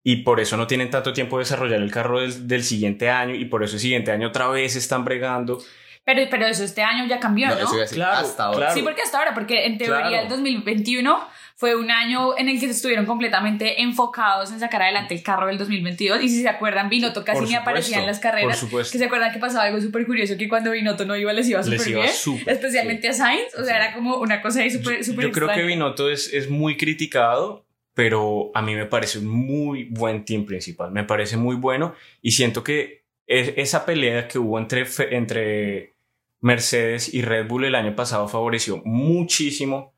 [0.10, 3.36] y por eso no tienen tanto tiempo de desarrollar el carro del, del siguiente año
[3.36, 5.62] y por eso el siguiente año otra vez están bregando.
[6.06, 7.60] Pero, pero eso este año ya cambió, No, ¿no?
[7.64, 8.58] eso iba a decir, Claro, hasta ahora.
[8.60, 8.74] claro.
[8.74, 10.24] Sí, porque hasta ahora, porque en teoría Claro.
[10.24, 11.20] el 2021
[11.58, 15.58] fue un año en el que estuvieron completamente enfocados en sacar adelante el carro del
[15.58, 18.58] 2022 y si se acuerdan, Binotto casi Por ni aparecía en las por carreras.
[18.60, 18.94] supuesto.
[18.94, 21.62] Que se acuerdan que pasaba algo súper curioso que cuando Binotto no iba les iba
[21.64, 24.72] súper Les iba bien, súper, especialmente a Sainz, o sea, era como una cosa ahí
[24.72, 25.64] súper súper Yo creo que.
[25.64, 27.66] Binotto es, es muy criticado,
[27.98, 30.92] pero a mí me parece un muy buen team principal.
[30.92, 34.86] Me parece muy bueno y siento que es- esa pelea que hubo entre,
[35.18, 35.96] entre
[36.40, 39.96] Mercedes y Red Bull el año pasado favoreció muchísimo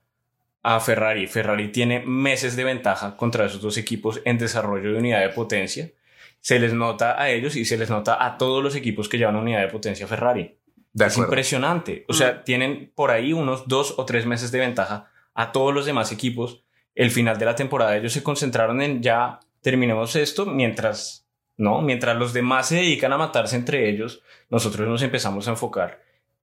[0.64, 1.28] a Ferrari.
[1.28, 5.92] Ferrari tiene meses de ventaja contra esos dos equipos en desarrollo de unidad de potencia.
[6.40, 9.36] Se les nota a ellos y se les nota a todos los equipos que llevan
[9.36, 10.56] unidad de potencia Ferrari.
[10.94, 12.06] De Es impresionante.
[12.08, 15.86] O sea, tienen por ahí unos dos o tres meses de ventaja a todos los
[15.86, 16.64] demás equipos.
[17.00, 21.82] El final de la temporada ellos se concentraron en ya terminemos esto mientras, ¿no?
[21.82, 26.02] Mientras los demás se dedican a matarse entre ellos, nosotros nos empezamos a enfocar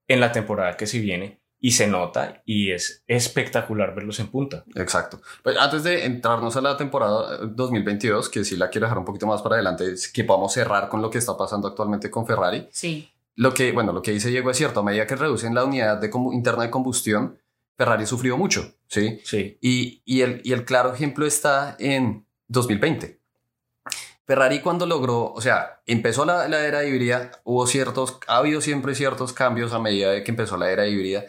[0.08, 4.64] en la temporada que se viene y se nota y es espectacular verlos en punta.
[4.74, 5.20] Exacto.
[5.42, 9.04] Pues antes de entrarnos a la temporada eh, 2022, que sí la quiero dejar un
[9.04, 12.26] poquito más para adelante, es que podamos cerrar con lo que está pasando actualmente con
[12.26, 12.66] Ferrari.
[12.70, 13.10] Sí.
[13.34, 15.98] Lo que, bueno, lo que dice Diego es cierto, a medida que reducen la unidad
[15.98, 17.36] de interna de combustión,
[17.76, 19.20] Ferrari sufrió mucho, ¿sí?
[19.24, 19.58] Sí.
[19.60, 23.20] Y, y el, y el claro ejemplo está en 2020.
[24.26, 28.94] Ferrari cuando logró, o sea, empezó la, la era híbrida, hubo ciertos, ha habido siempre
[28.96, 31.24] ciertos cambios a medida de que empezó la era híbrida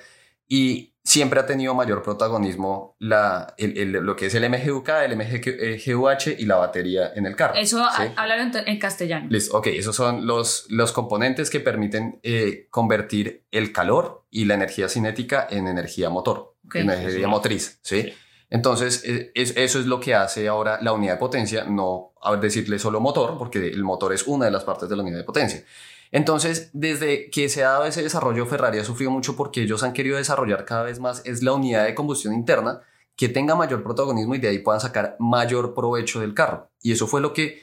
[0.47, 5.15] y siempre ha tenido mayor protagonismo la, el- el- lo que es el MGUK, el
[5.15, 7.55] MGUH y la batería en el carro.
[7.55, 8.03] Eso ¿sí?
[8.03, 9.27] ha- háblalo en, en castellano.
[9.29, 14.55] Listo, ok, esos son los, los componentes que permiten eh, convertir el calor y la
[14.55, 16.75] energía cinética en energía motor, Ok.
[16.75, 17.25] energía Sí.
[17.25, 18.01] motriz, ¿sí?
[18.01, 18.13] Sí.
[18.49, 22.35] Entonces, eh, es- eso es lo que hace ahora la unidad de potencia, no a
[22.35, 25.23] decirle solo motor, porque el motor es una de las partes de la unidad de
[25.23, 25.63] potencia.
[26.11, 29.93] Entonces, desde que se ha dado ese desarrollo, Ferrari ha sufrido mucho porque ellos han
[29.93, 32.81] querido desarrollar cada vez más es la unidad de combustión interna
[33.15, 36.69] que tenga mayor protagonismo y de ahí puedan sacar mayor provecho del carro.
[36.81, 37.61] Y eso fue lo que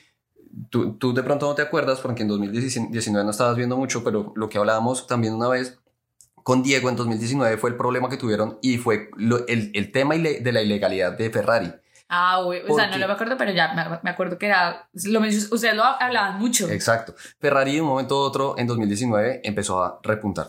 [0.68, 4.32] tú, tú de pronto no te acuerdas porque en 2019 no estabas viendo mucho, pero
[4.34, 5.78] lo que hablábamos también una vez
[6.42, 9.10] con Diego en 2019 fue el problema que tuvieron y fue
[9.48, 11.72] el, el tema de la ilegalidad de Ferrari.
[12.08, 14.88] Ah, güey, o sea, no lo me acuerdo, pero ya me, me acuerdo que era,
[15.04, 16.68] lo, ustedes lo hablaban mucho.
[16.68, 17.14] Exacto.
[17.40, 20.48] Ferrari de un momento a otro en 2019 empezó a repuntar.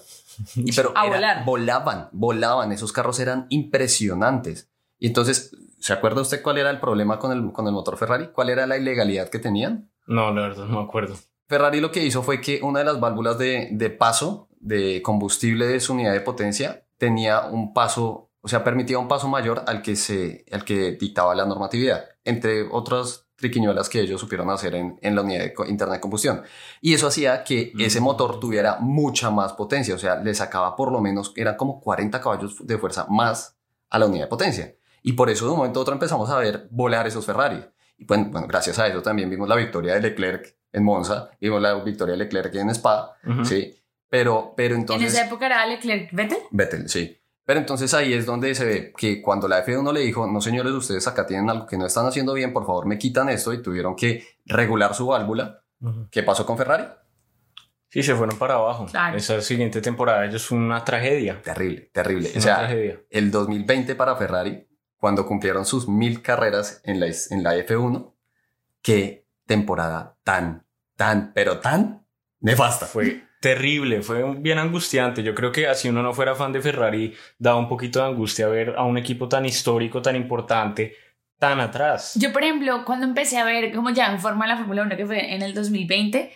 [0.56, 1.46] Y, pero A era- volar.
[1.46, 2.72] Volaban, volaban.
[2.72, 4.70] Esos carros eran impresionantes.
[5.00, 8.28] Y entonces, ¿se acuerda usted cuál era el problema con el, con el motor Ferrari?
[8.34, 9.90] ¿Cuál era la ilegalidad que tenían?
[10.08, 11.16] No, la verdad no me acuerdo.
[11.48, 15.68] Ferrari lo que hizo fue que una de las válvulas de, de paso de combustible
[15.68, 19.82] de su unidad de potencia tenía un paso, o sea, permitía un paso mayor al
[19.82, 25.00] que, se, al que dictaba la normatividad, entre otras triquiñuelas que ellos supieron hacer en,
[25.02, 26.44] en la unidad de co- interna de combustión.
[26.80, 30.92] Y eso hacía que ese motor tuviera mucha más potencia, o sea, le sacaba por
[30.92, 33.58] lo menos, eran como 40 caballos de fuerza más
[33.90, 34.76] a la unidad de potencia.
[35.02, 37.66] Y por eso de un momento a otro empezamos a ver volar esos Ferrari.
[37.98, 41.62] Y bueno, bueno, gracias a eso también vimos la victoria de Leclerc en Monza, vimos
[41.62, 43.44] la victoria de Leclerc en Spa, Ujú.
[43.44, 43.76] sí.
[44.08, 45.14] Pero, pero en entonces...
[45.14, 46.38] esa época era Leclerc Vettel.
[46.52, 47.18] Vettel, sí.
[47.46, 50.74] Pero entonces ahí es donde se ve que cuando la F1 le dijo, no señores,
[50.74, 53.62] ustedes acá tienen algo que no están haciendo bien, por favor me quitan esto y
[53.62, 55.62] tuvieron que regular su válvula.
[56.10, 56.86] ¿Qué pasó con Ferrari?
[57.90, 58.88] Sí, se fueron para abajo.
[58.88, 59.16] Claro.
[59.16, 61.40] Esa siguiente temporada ellos fue una tragedia.
[61.42, 62.30] Terrible, terrible.
[62.32, 63.02] Una O sea, tragedia.
[63.12, 68.12] el 2020 para Ferrari, cuando cumplieron sus mil carreras en la, en la F1,
[68.82, 72.06] qué temporada tan, tan, pero tan
[72.40, 72.88] nefasta.
[72.88, 75.22] Fue terrible, fue bien angustiante.
[75.22, 78.48] Yo creo que así uno no fuera fan de Ferrari, daba un poquito de angustia
[78.48, 80.96] ver a un equipo tan histórico, tan importante,
[81.38, 82.14] tan atrás.
[82.16, 85.06] Yo, por ejemplo, cuando empecé a ver cómo ya en forma la Fórmula 1, que
[85.06, 86.34] fue en el 2020,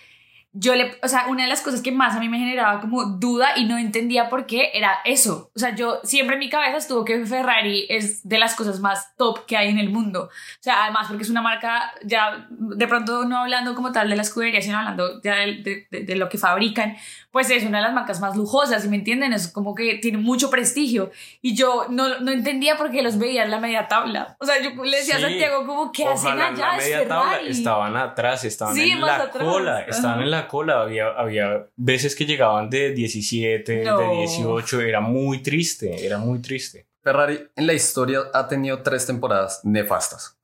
[0.52, 3.06] yo le, o sea, una de las cosas que más a mí me generaba como
[3.06, 5.52] duda y no entendía por qué era eso.
[5.56, 9.16] O sea, yo siempre en mi cabeza estuvo que Ferrari es de las cosas más
[9.16, 10.24] top que hay en el mundo.
[10.24, 14.16] O sea, además porque es una marca ya, de pronto no hablando como tal de
[14.16, 16.98] la escudería, sino hablando ya de, de, de lo que fabrican,
[17.32, 19.34] pues es una de las marcas más lujosas, ¿me entienden?
[19.34, 21.12] Es como que tiene mucho prestigio.
[21.42, 24.36] Y yo no, no entendía por qué los veía en la media tabla.
[24.40, 26.50] O sea, yo le decía a Santiago como, ¿qué hacen allá?
[26.50, 30.82] En la media tabla estaban atrás, estaban en la cola, estaban en la cola.
[30.82, 34.82] Había, había veces que llegaban de 17, de 18.
[34.82, 36.88] Era muy triste, era muy triste.
[37.04, 40.36] Ferrari en la historia ha tenido tres temporadas nefastas.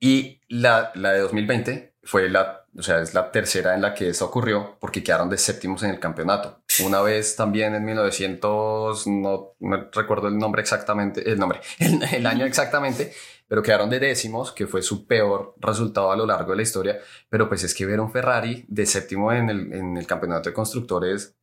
[0.00, 4.08] Y la, la de 2020 fue la, o sea, es la tercera en la que
[4.10, 6.60] eso ocurrió porque quedaron de séptimos en el campeonato.
[6.84, 12.26] Una vez también en 1900, no, no recuerdo el nombre exactamente, el nombre, el, el,
[12.26, 13.12] año exactamente,
[13.48, 16.98] pero quedaron de décimos, que fue su peor resultado a lo largo de la historia.
[17.28, 20.54] Pero pues es que ver un Ferrari de séptimo en el, en el campeonato de
[20.54, 21.34] constructores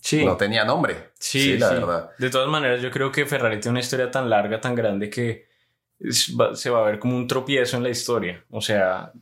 [0.00, 0.22] Sí.
[0.22, 1.12] no tenía nombre.
[1.18, 1.74] Sí, la sí.
[1.76, 2.10] verdad.
[2.18, 5.46] De todas maneras, yo creo que Ferrari tiene una historia tan larga, tan grande que
[5.98, 8.44] es- va- se va a ver como un tropiezo en la historia.
[8.50, 9.12] O sea,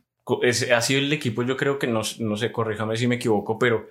[0.43, 3.59] es- ha sido el equipo, yo creo que no, no sé, corríjame si me equivoco,
[3.59, 3.89] pero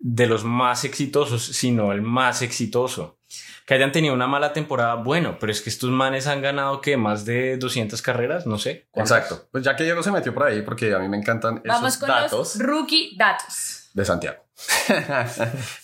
[0.00, 3.18] de los más exitosos, sino el más exitoso.
[3.66, 6.96] Que hayan tenido una mala temporada, bueno, pero es que estos manes han ganado que
[6.96, 8.86] más de 200 carreras, no sé.
[8.90, 9.18] ¿cuántas?
[9.18, 9.48] Exacto.
[9.52, 12.00] Pues ya que Diego se metió por ahí, porque a mí me encantan Vamos esos
[12.00, 13.90] con datos los rookie datos.
[13.92, 14.38] de Santiago.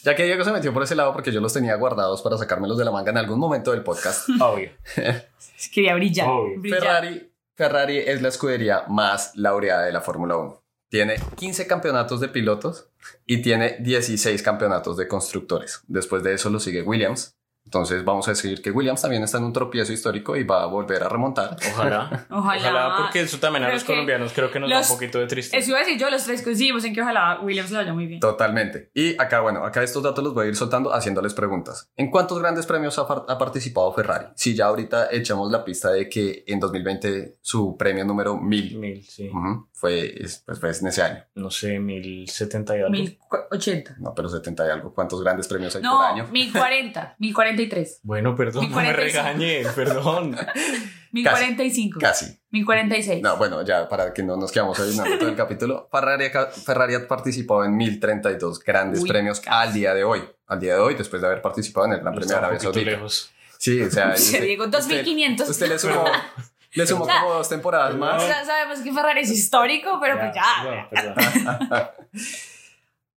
[0.03, 2.79] ya que Diego se metió por ese lado, porque yo los tenía guardados para sacármelos
[2.79, 4.29] de la manga en algún momento del podcast.
[4.41, 4.71] Obvio.
[5.73, 6.29] Quería brillar.
[6.29, 6.61] Obvio.
[6.61, 6.81] brillar.
[6.81, 10.63] Ferrari, Ferrari es la escudería más laureada de la Fórmula 1.
[10.89, 12.89] Tiene 15 campeonatos de pilotos
[13.27, 15.83] y tiene 16 campeonatos de constructores.
[15.87, 17.37] Después de eso lo sigue Williams.
[17.75, 20.67] Entonces vamos a decir que Williams también está en un tropiezo histórico y va a
[20.67, 21.57] volver a remontar.
[21.73, 22.25] Ojalá.
[22.31, 22.95] Ojalá.
[22.99, 25.57] porque eso también a Creo los colombianos creo que nos da un poquito de tristeza.
[25.59, 28.07] Eso iba a decir yo, los tres coincidimos en que ojalá Williams lo vaya muy
[28.07, 28.21] bien.
[28.21, 28.91] Totalmente.
[28.95, 31.91] Y acá, bueno, acá estos datos los voy a ir soltando haciéndoles preguntas.
[31.97, 34.27] ¿En cuántos grandes premios ha, par- ha participado Ferrari?
[34.37, 39.03] Si ya ahorita echamos la pista de que en 2020 su premio número 1000 Mil,
[39.05, 39.29] sí.
[39.73, 41.25] fue, es- pues fue en ese año.
[41.35, 42.91] No sé, mil setenta y algo.
[42.93, 43.97] 1080.
[43.99, 44.95] No, pero 70 y algo.
[44.95, 46.29] ¿Cuántos grandes premios hay por No, año?
[46.31, 47.17] 1040,
[47.65, 49.23] 1043, Bueno, perdón, no me 1045.
[49.23, 50.37] regañe, perdón.
[51.13, 52.27] 1045, Casi.
[52.51, 53.23] 1046.
[53.23, 55.89] No, bueno, ya para que no nos quedamos adivinando todo el capítulo.
[55.91, 59.69] Ferrari, ha- Ferrari ha participado en 1032 grandes Uy, premios casi.
[59.69, 60.23] al día de hoy.
[60.49, 62.91] Al día de hoy, después de haber participado en el Gran Premio de Arabia Saudita.
[62.91, 63.31] lejos.
[63.59, 65.49] Sí, o sea, Se Diego, 2500.
[65.49, 66.05] Usted, le sumó,
[66.73, 68.23] le sumó O sea, como dos temporadas O más.
[68.23, 70.89] sea, sabemos que Ferrari es histórico, pero pues ya.
[70.91, 71.15] perdón.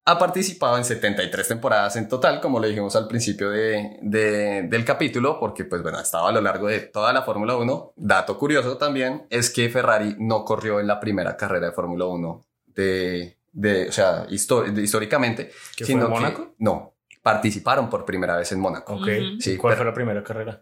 [0.10, 4.86] Ha participado en 73 temporadas en total, como le dijimos al principio de, de- del
[4.86, 7.94] capítulo, porque pues bueno, ha estado a lo largo de toda la Fórmula 1.
[7.98, 12.46] Dato curioso también es que Ferrari no corrió en la primera carrera de Fórmula 1
[12.68, 15.52] de, de, o sea, históricamente.
[15.76, 16.54] ¿Que fue en Mónaco?
[16.60, 18.94] no, participaron por primera vez en Mónaco.
[18.94, 19.02] Ok.
[19.08, 19.42] Ujú.
[19.42, 20.62] Sí, ¿Cuál fue la primera carrera?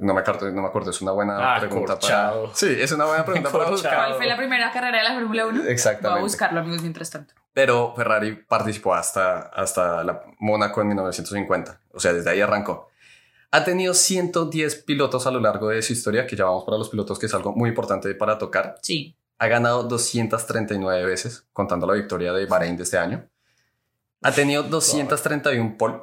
[0.00, 2.42] No me acuerdo, no me acuerdo, es una buena Ah, pregunta corchado.
[2.44, 2.54] para...
[2.56, 3.94] Sí, es una buena pregunta para buscar.
[3.96, 5.64] ¿Cuál fue la primera carrera de la Fórmula 1?
[5.64, 6.08] Exactamente.
[6.08, 7.34] Voy a buscarlo, amigos, mientras tanto.
[7.52, 11.80] Pero Ferrari participó hasta, hasta la Mónaco en 1950.
[11.92, 12.88] O sea, desde ahí arrancó.
[13.50, 16.88] Ha tenido 110 pilotos a lo largo de su historia, que ya vamos para los
[16.88, 18.76] pilotos, que es algo muy importante para tocar.
[18.82, 19.16] Sí.
[19.38, 23.28] Ha ganado 239 veces, contando la victoria de Bahrein de este año.
[24.22, 25.94] Ha tenido 231 pole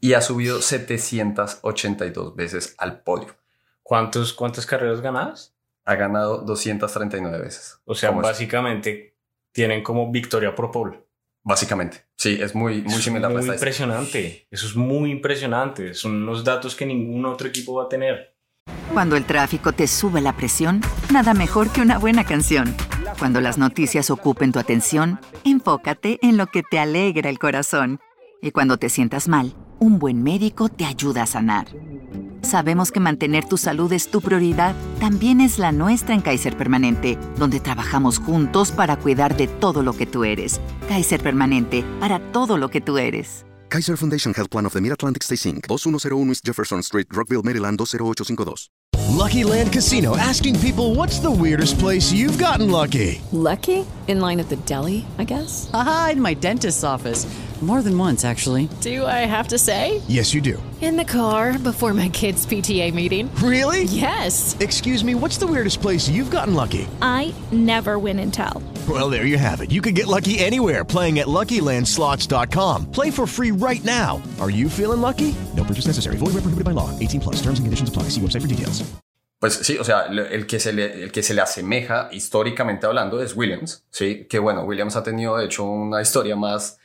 [0.00, 3.36] y ha subido 782 veces al podio.
[3.82, 5.54] ¿Cuántos, ¿Cuántas carreras ganadas?
[5.84, 7.80] Ha ganado 239 veces.
[7.84, 8.28] O sea, ¿Cómo es?
[8.28, 9.16] básicamente
[9.52, 11.04] tienen como victoria por pole.
[11.42, 12.04] Básicamente.
[12.16, 14.46] Sí, es muy, muy Eso similar Muy impresionante.
[14.50, 15.94] Eso es muy impresionante.
[15.94, 18.36] Son unos datos que ningún otro equipo va a tener.
[18.92, 20.82] Cuando el tráfico te sube la presión,
[21.12, 22.74] nada mejor que una buena canción.
[23.18, 28.00] Cuando las noticias ocupen tu atención, enfócate en lo que te alegra el corazón.
[28.42, 31.66] Y cuando te sientas mal, un buen médico te ayuda a sanar.
[32.42, 37.18] Sabemos que mantener tu salud es tu prioridad, también es la nuestra en Kaiser Permanente,
[37.36, 40.58] donde trabajamos juntos para cuidar de todo lo que tú eres.
[40.88, 43.44] Kaiser Permanente, para todo lo que tú eres.
[43.68, 45.66] Kaiser Foundation Health Plan of the Mid-Atlantic Stay Inc.
[45.68, 48.70] 2101 East Jefferson Street, Rockville, Maryland 20852.
[49.10, 53.20] Lucky Land Casino asking people what's the weirdest place you've gotten lucky?
[53.32, 53.84] Lucky?
[54.08, 55.68] In line at the deli, I guess?
[55.74, 57.26] Aha, in my dentist's office.
[57.60, 58.70] More than once, actually.
[58.80, 60.00] Do I have to say?
[60.08, 60.62] Yes, you do.
[60.80, 63.30] In the car before my kids' PTA meeting.
[63.34, 63.84] Really?
[63.84, 64.56] Yes.
[64.60, 66.88] Excuse me, what's the weirdest place you've gotten lucky?
[67.02, 68.62] I never win and tell.
[68.88, 69.70] Well, there you have it.
[69.70, 72.90] You can get lucky anywhere playing at LuckyLandSlots.com.
[72.92, 74.22] Play for free right now.
[74.40, 75.34] Are you feeling lucky?
[75.54, 76.16] No purchase necessary.
[76.16, 76.88] Void where prohibited by law.
[76.98, 77.36] 18 plus.
[77.42, 78.04] Terms and conditions apply.
[78.04, 78.90] See website for details.
[79.40, 83.22] Pues sí, o sea, el que, se le, el que se le asemeja históricamente hablando
[83.22, 84.26] es Williams, ¿sí?
[84.28, 86.78] Que bueno, Williams ha tenido de hecho una historia más,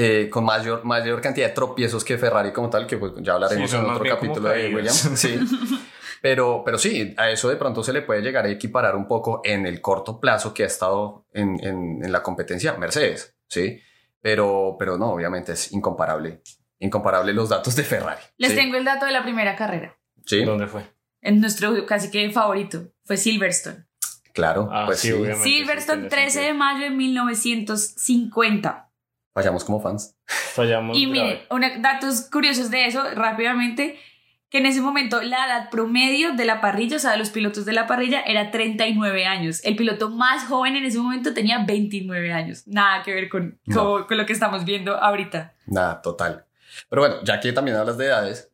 [0.00, 3.68] eh, con mayor, mayor cantidad de tropiezos que Ferrari como tal, que pues ya hablaremos
[3.68, 4.72] Sí, en otro capítulo de.
[4.72, 5.38] Williams, sí.
[6.20, 9.40] Pero, pero sí, a eso de pronto se le puede llegar a equiparar un poco
[9.44, 13.80] en el corto plazo que ha estado en, en, en la competencia Mercedes, ¿sí?
[14.20, 16.42] Pero, pero no, obviamente es incomparable.
[16.80, 18.20] Incomparable los datos de Ferrari.
[18.36, 18.56] Les ¿sí?
[18.56, 19.96] tengo el dato de la primera carrera.
[20.26, 20.82] Sí, ¿Dónde fue?
[21.20, 22.88] En nuestro casi que favorito.
[23.04, 23.84] Fue Silverstone.
[24.34, 24.68] claro.
[24.72, 25.34] Ah, pues sí, sí.
[25.40, 28.87] Silverstone, sí, tiene 13 de mayo de 1950.
[29.42, 30.16] Fallamos como fans.
[30.26, 30.96] Fallamos.
[30.96, 33.98] Y miren, una- datos curiosos de eso, rápidamente,
[34.50, 37.64] que en ese momento la edad promedio de la parrilla, o sea, de los pilotos
[37.66, 39.60] de la parrilla, era 39 años.
[39.64, 42.66] El piloto más joven en ese momento tenía 29 años.
[42.66, 43.76] Nada que ver con, No.
[43.76, 45.54] con, con lo que estamos viendo ahorita.
[45.66, 46.46] Nada, total.
[46.88, 48.50] Pero bueno, ya que también hablas de edades,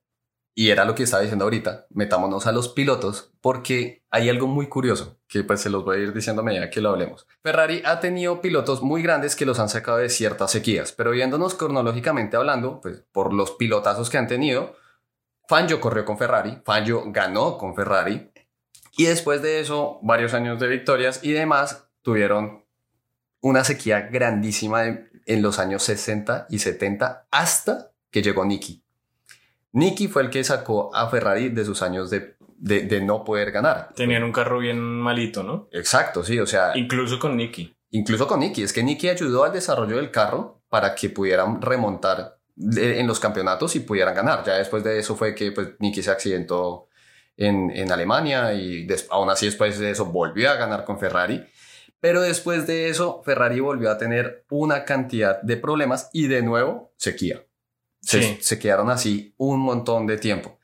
[0.55, 4.69] y era lo que estaba diciendo ahorita, metámonos a los pilotos, porque hay algo muy
[4.69, 7.27] curioso que pues se los voy a ir diciendo a medida que lo hablemos.
[7.43, 11.55] Ferrari ha tenido pilotos muy grandes que los han sacado de ciertas sequías, pero viéndonos
[11.55, 14.77] cronológicamente hablando, pues por los pilotazos que han tenido,
[15.49, 18.31] Fangio corrió con Ferrari, Fangio ganó con Ferrari,
[18.97, 22.65] y después de eso, varios años de victorias y demás, tuvieron
[23.41, 28.84] una sequía grandísima en los años 60 y 70 hasta que llegó Nicky.
[29.75, 33.51] Nicky fue el que sacó a Ferrari de sus años de, de- de no poder
[33.53, 33.91] ganar.
[33.95, 35.69] Tenían un carro bien malito, ¿no?
[35.73, 37.77] Exacto, sí, o sea, Incluso con Nicky.
[37.91, 38.63] incluso con Nicky.
[38.63, 43.21] Es que Nicky ayudó al desarrollo del carro para que pudieran remontar de- en los
[43.21, 44.43] campeonatos y pudieran ganar.
[44.45, 46.89] Ya después de eso fue que pues, Nicky se accidentó
[47.37, 51.45] en, en Alemania y des- aún así después de eso volvió a ganar con Ferrari.
[52.01, 56.93] Pero después de eso, Ferrari volvió a tener una cantidad de problemas y de nuevo
[56.97, 57.43] sequía.
[58.05, 58.39] Se, Sí.
[58.41, 60.59] se quedaron así un montón de tiempo.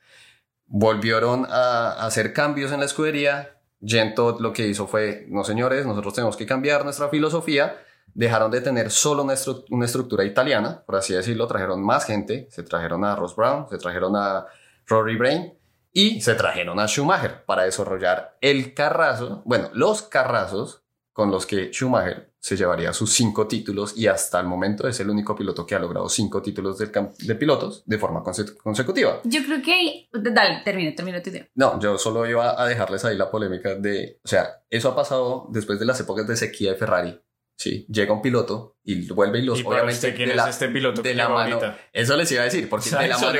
[0.67, 3.57] Volvieron a, hacer cambios en la escudería.
[3.83, 7.77] Gento lo que hizo fue, no señores, nosotros tenemos que cambiar nuestra filosofía.
[8.13, 11.47] Dejaron de tener solo una, estru- una estructura italiana, por así decirlo.
[11.47, 12.47] Trajeron más gente.
[12.51, 14.45] Se trajeron a Ross Brown, se trajeron a
[14.85, 15.53] Rory Brain
[15.93, 21.71] y se trajeron a Schumacher para desarrollar el carrazo, bueno, los carrazos con los que
[21.73, 25.75] Schumacher se llevaría sus cinco títulos y hasta el momento es el único piloto que
[25.75, 29.21] ha logrado cinco títulos del de pilotos de forma conse- consecutiva.
[29.23, 30.09] Yo creo que...
[30.11, 31.47] Dale, termina, termina tu idea.
[31.53, 35.45] No, yo solo iba a dejarles ahí la polémica de, o sea, eso ha pasado
[35.51, 37.21] después de las épocas de sequía de Ferrari.
[37.55, 40.49] Sí, llega un piloto y vuelve y los ¿Y para usted quién de es la,
[40.49, 41.57] este piloto de la mano.
[41.57, 41.77] ahorita?
[41.93, 43.31] Eso les iba a decir, porque de la, mano,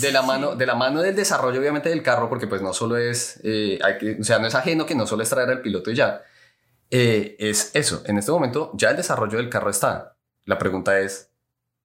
[0.00, 2.96] de la mano de la mano del desarrollo obviamente del carro, porque pues no solo
[2.96, 5.62] es, eh, hay que, o sea, no es ajeno que no solo es traer al
[5.62, 6.22] piloto y ya.
[6.90, 8.02] Eh, es eso.
[8.06, 10.16] En este momento ya el desarrollo del carro está.
[10.44, 11.30] La pregunta es,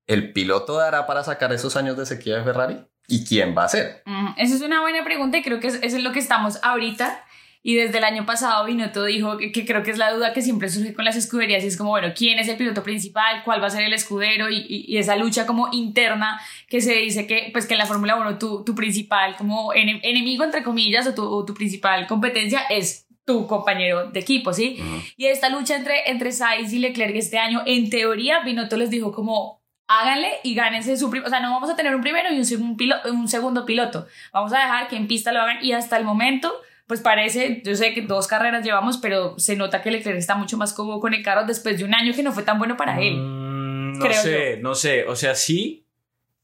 [0.08, 2.78] ¿el piloto dará para sacar esos años de sequía de Ferrari?
[3.08, 4.02] ¿Y quién va a ser?
[4.38, 7.24] Esa es una buena pregunta y creo que es, eso es lo que estamos ahorita.
[7.62, 10.44] Y desde el año pasado Binotto dijo que, que creo que es la duda que
[10.44, 13.42] siempre surge con las escuderías y es como, bueno, ¿quién es el piloto principal?
[13.44, 14.52] ¿Cuál va a ser el escudero?
[14.52, 18.18] Y, y- esa lucha como interna que se dice que, pues que en la Fórmula
[18.18, 22.62] 1 tu, tu principal como ene- enemigo, entre comillas, o tu, o tu principal competencia
[22.70, 24.78] es tu compañero de equipo, ¿sí?
[25.18, 29.12] Y esta lucha entre, entre Sainz y Leclerc este año, en teoría, Binotto les dijo
[29.12, 32.40] como, háganle y gánense su primer, o sea, no vamos a tener un primero y
[32.56, 35.98] un, pilo- un segundo piloto, vamos a dejar que en pista lo hagan y hasta
[35.98, 36.54] el momento,
[36.88, 40.56] pues parece, yo sé que dos carreras llevamos, pero se nota que Leclerc está mucho
[40.58, 43.00] más cómodo con el carro después de un año que no fue tan bueno para
[43.02, 43.16] él.
[43.18, 45.04] Mm, no creo sé, no sé.
[45.08, 45.88] O sea, sí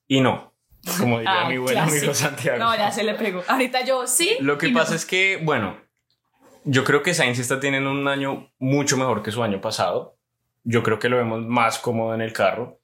[0.07, 0.51] y no.
[0.99, 2.57] Como diría Ah, mi buen amigo Santiago.
[2.57, 3.43] No, ya se le pegó.
[3.47, 4.35] Ahorita yo sí.
[4.39, 4.95] Lo que y pasa no.
[4.95, 5.77] es que, bueno,
[6.63, 10.17] yo creo que Sainz está teniendo un año mucho mejor que su año pasado.
[10.63, 12.79] Yo creo que lo vemos más cómodo en el carro.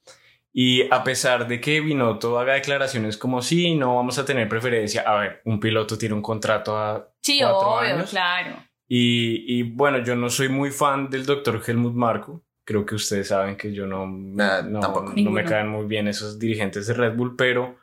[0.51, 5.01] Y a pesar de que Binotto haga declaraciones como sí, no vamos a tener preferencia.
[5.01, 8.09] A ver, un piloto tiene un contrato a Sí, cuatro obvio, años.
[8.09, 8.55] claro.
[8.87, 12.43] Y, y bueno, yo no soy muy fan del doctor Helmut Marko.
[12.63, 15.13] Creo que ustedes saben que yo no, Nah, no, tampoco.
[15.15, 17.77] no me caen muy bien esos dirigentes de Red Bull, pero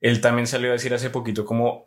[0.00, 1.84] él también salió a decir hace poquito como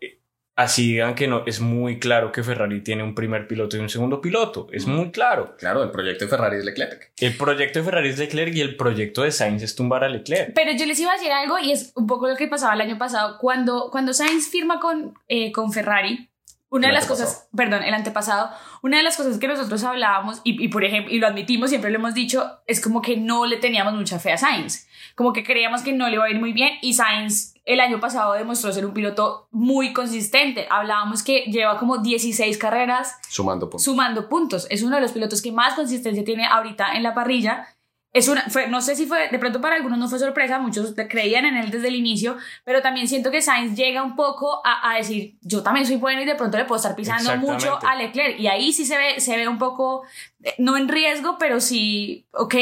[0.56, 3.90] así digan que no, es muy claro que Ferrari tiene un primer piloto y un
[3.90, 4.68] segundo piloto.
[4.72, 5.56] Es muy claro.
[5.58, 7.12] Claro, el proyecto de Ferrari es Leclerc.
[7.18, 10.54] El proyecto de Ferrari es Leclerc y el proyecto de Sainz es tumbar a Leclerc.
[10.54, 12.82] Pero yo les iba a decir algo y es un poco lo que pasaba el
[12.82, 13.38] año pasado.
[13.40, 16.30] Cuando, cuando Sainz firma con, eh, con Ferrari,
[16.70, 18.50] una El de las cosas, perdón, el antepasado,
[18.82, 21.92] una de las cosas que nosotros hablábamos y, y por ejemplo, y lo admitimos, siempre
[21.92, 24.88] lo hemos dicho, es como que no le teníamos mucha fe a Sainz.
[25.16, 28.00] Como que creíamos que no le iba a ir muy bien y Sainz el año
[28.00, 30.68] pasado demostró ser un piloto muy consistente.
[30.70, 33.84] Hablábamos que lleva como 16 carreras Sumando puntos.
[33.84, 34.68] sumando puntos.
[34.70, 37.68] Es uno de los pilotos que más consistencia tiene ahorita en la parrilla.
[38.14, 40.94] es una, fue, no sé si fue, de pronto para algunos no fue sorpresa, muchos
[41.10, 44.92] creían en él desde el inicio, pero también siento que Sainz llega un poco a,
[44.92, 47.96] a decir, yo también soy bueno y de pronto le puedo estar pisando mucho a
[47.96, 48.40] Leclerc.
[48.40, 50.04] Y ahí sí se ve, se ve un poco,
[50.44, 52.56] eh, no en riesgo, pero sí, ok,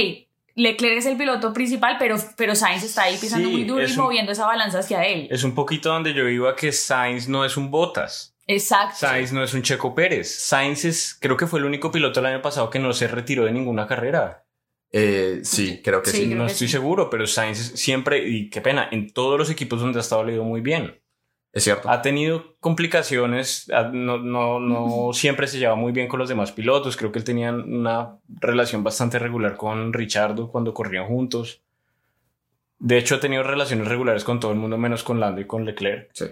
[0.55, 4.31] Leclerc es el piloto principal, pero, pero Sainz está ahí pisando muy duro y moviendo
[4.31, 5.27] esa balanza hacia él.
[5.31, 8.35] Es un poquito donde yo iba que Sainz no es un Botas.
[8.45, 8.97] Exacto.
[8.99, 10.29] Sainz no es un Checo Pérez.
[10.29, 13.45] Sainz es, creo que fue el único piloto el año pasado que no se retiró
[13.45, 14.45] de ninguna carrera.
[14.91, 16.27] Eh, sí, creo que sí.
[16.27, 20.01] no estoy seguro, pero Sainz siempre, y qué pena, en todos los equipos donde ha
[20.01, 21.02] estado le ido muy bien.
[21.53, 21.87] Es cierto.
[21.89, 26.97] Ha tenido complicaciones, no, no, no siempre se lleva muy bien con los demás pilotos.
[26.97, 31.61] Creo que él tenía una relación bastante regular con Richardo cuando corrían juntos.
[32.79, 35.63] De hecho, ha tenido relaciones regulares con todo el mundo, menos con Lando y con
[35.63, 36.09] Leclerc.
[36.13, 36.25] Sí.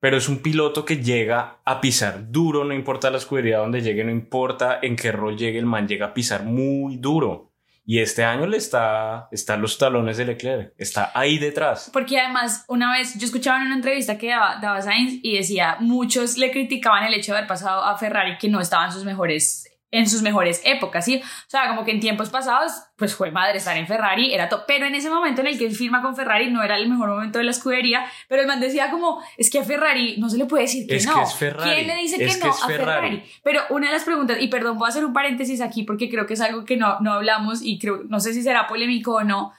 [0.00, 4.02] Pero es un piloto que llega a pisar duro, no importa la escudería donde llegue,
[4.02, 7.51] no importa en qué rol llegue, el man llega a pisar muy duro.
[7.84, 11.90] Y este año le está, están los talones de Leclerc, está ahí detrás.
[11.92, 15.76] Porque además, una vez yo escuchaba en una entrevista que daba, daba Sainz y decía,
[15.80, 19.04] muchos le criticaban el hecho de haber pasado a Ferrari que no estaba en sus
[19.04, 21.22] mejores en sus mejores épocas, ¿sí?
[21.22, 24.64] O sea, como que en tiempos pasados, pues fue madre estar en Ferrari, era todo,
[24.66, 27.10] pero en ese momento en el que él firma con Ferrari no era el mejor
[27.10, 30.38] momento de la escudería, pero el man decía como, es que a Ferrari no se
[30.38, 31.14] le puede decir que es no.
[31.14, 31.74] Que es Ferrari.
[31.74, 33.22] ¿Quién le dice que, no a Ferrari?
[33.44, 36.26] Pero una de las preguntas, y perdón, voy a hacer un paréntesis aquí porque creo
[36.26, 39.24] que es algo que no, no hablamos y creo, no sé si será polémico o
[39.24, 39.52] no,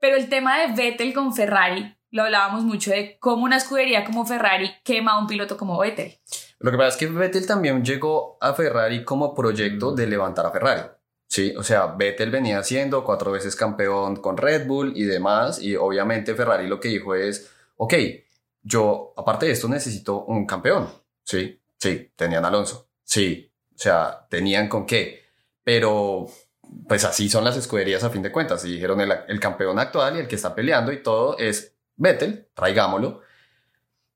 [0.00, 4.24] pero el tema de Vettel con Ferrari, lo hablábamos mucho de cómo una escudería como
[4.24, 6.18] Ferrari quema a un piloto como Vettel.
[6.60, 10.50] Lo que pasa es que Vettel también llegó a Ferrari como proyecto de levantar a
[10.50, 10.82] Ferrari.
[11.26, 15.74] Sí, o sea, Vettel venía siendo cuatro veces campeón con Red Bull y demás, y
[15.76, 17.94] obviamente Ferrari lo que dijo es, ok,
[18.62, 20.88] yo aparte de esto necesito un campeón.
[21.24, 22.90] Sí, sí, tenían Alonso.
[23.04, 25.22] Sí, o sea, tenían con qué,
[25.64, 26.26] pero
[26.86, 28.64] pues así son las escuderías a fin de cuentas.
[28.66, 32.48] Y dijeron el, el campeón actual y el que está peleando y todo es Vettel,
[32.52, 33.22] traigámoslo.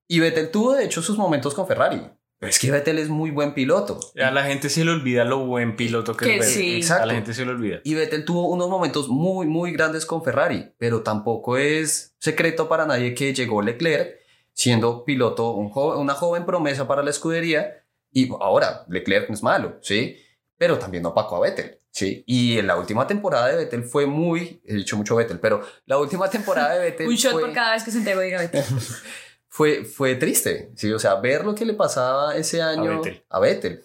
[0.09, 2.03] Y Vettel tuvo de hecho sus momentos con Ferrari.
[2.45, 3.99] Pero es que Vettel es muy buen piloto.
[4.23, 6.77] A la gente se le olvida lo buen piloto que, es Vettel.
[6.77, 7.05] Exacto.
[7.05, 7.81] A la gente se le olvida.
[7.85, 12.85] Y Vettel tuvo unos momentos muy, muy grandes con Ferrari, pero tampoco es secreto para
[12.85, 14.19] nadie que llegó Leclerc
[14.53, 17.83] siendo piloto, un una joven promesa para la escudería.
[18.13, 20.19] Y ahora, Leclerc no es malo, ¿sí?
[20.59, 21.81] Pero también no opacó a Vettel.
[21.91, 25.65] Sí, y en la última temporada de Vettel fue muy, he dicho mucho Vettel, pero
[25.87, 28.39] la última temporada de Vettel Un shot fue, por cada vez que se entregó diga
[28.41, 28.65] Vettel.
[29.55, 33.01] fue, fue triste, sí, o sea, ver lo que le pasaba ese año
[33.31, 33.85] a Vettel.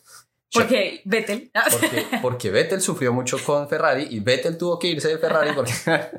[0.51, 1.51] Porque Vettel.
[1.71, 5.71] Porque, porque Vettel sufrió mucho con Ferrari y Vettel tuvo que irse de Ferrari porque...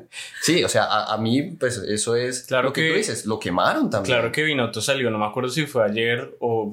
[0.41, 3.41] sí, o sea, a, a, mí pues eso es claro lo que, tú dices, lo
[3.41, 4.15] quemaron también.
[4.15, 6.71] Claro que Binotto salió, no me acuerdo si fue ayer o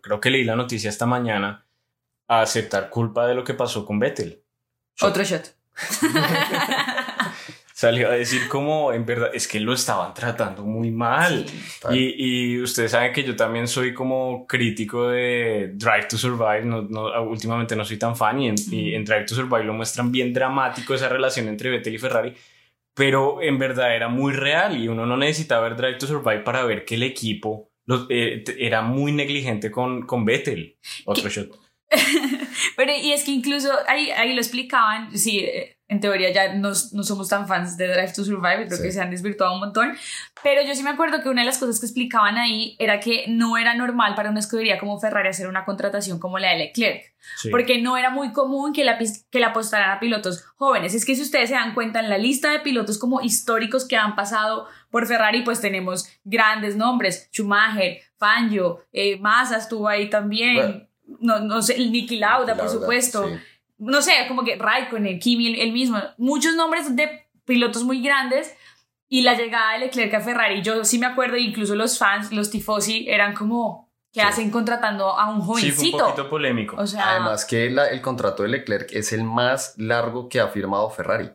[0.00, 1.66] creo que leí la noticia esta mañana,
[2.28, 4.40] a aceptar culpa de lo que pasó con Vettel.
[5.00, 5.52] Otro shot.
[7.80, 11.46] Salió a decir como, en verdad, es que lo estaban tratando muy mal.
[11.48, 12.14] Sí.
[12.18, 16.66] Y, y, ustedes saben que yo también soy como crítico de Drive to Survive.
[16.66, 18.74] No, no, últimamente no soy tan fan y en, mm.
[18.74, 22.34] y en, Drive to Survive lo muestran bien dramático esa relación entre Vettel y Ferrari.
[22.94, 26.64] Pero en verdad era muy real y uno no necesitaba ver Drive to Survive para
[26.64, 27.72] ver que el equipo
[28.10, 30.76] eh, era muy negligente con, con Vettel.
[31.06, 31.58] Otro shot.
[32.76, 35.48] Pero y es que incluso ahí, ahí lo explicaban, sí,
[35.90, 38.82] en teoría ya no, no somos tan fans de Drive to Survive, creo sí.
[38.84, 39.92] que se han desvirtuado un montón,
[40.40, 43.24] pero yo sí me acuerdo que una de las cosas que explicaban ahí era que
[43.26, 47.02] no era normal para una escudería como Ferrari hacer una contratación como la de Leclerc,
[47.36, 47.50] sí.
[47.50, 50.94] porque no era muy común que la, que la apostaran a pilotos jóvenes.
[50.94, 53.96] Es que si ustedes se dan cuenta en la lista de pilotos como históricos que
[53.96, 60.54] han pasado por Ferrari, pues tenemos grandes nombres, Schumacher, Fangio, eh, Massa estuvo ahí también.
[60.54, 63.26] Bueno no, no sé, el Niki Lauda, por supuesto.
[63.26, 63.34] Sí.
[63.80, 65.98] No sé, como que Raikkonen, Kimi, el, el, mismo.
[66.18, 68.54] Muchos nombres de pilotos muy grandes.
[69.08, 72.48] Y la llegada de Leclerc a Ferrari, yo sí me acuerdo, incluso los fans, los
[72.48, 74.26] tifosi, eran como, ¿qué sí.
[74.26, 75.80] hacen contratando a un jovencito?
[75.80, 76.76] Sí, fue un poquito polémico.
[76.78, 80.46] O sea, Además que la, el contrato de Leclerc es el más largo que ha
[80.46, 81.32] firmado Ferrari.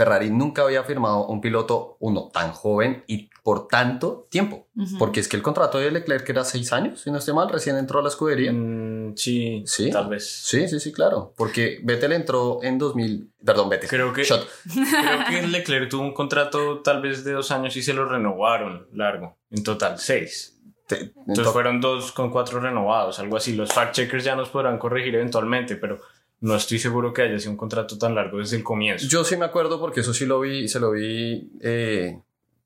[0.00, 4.66] Ferrari nunca había firmado un piloto, uno, tan joven y por tanto tiempo.
[4.74, 4.98] Uh -huh.
[4.98, 7.76] Porque es que el contrato de Leclerc era seis años, si no estoy mal, recién
[7.76, 8.50] entró a la escudería.
[8.50, 10.26] Mm, sí, sí, tal vez.
[10.26, 11.34] Sí, sí, sí, claro.
[11.36, 13.90] Porque Vettel entró en 2000, perdón, Vettel.
[13.90, 14.48] Creo que, Shot.
[14.64, 18.88] creo que Leclerc tuvo un contrato tal vez de dos años y se lo renovaron
[18.94, 19.36] largo.
[19.50, 20.56] En total, seis.
[20.90, 23.54] Entonces to fueron dos con cuatro renovados, algo así.
[23.54, 26.00] Los fact checkers ya nos podrán corregir eventualmente, pero
[26.40, 29.06] no estoy seguro que haya sido un contrato tan largo desde el comienzo.
[29.06, 32.18] Yo sí me acuerdo porque eso sí lo vi, se lo vi, eh,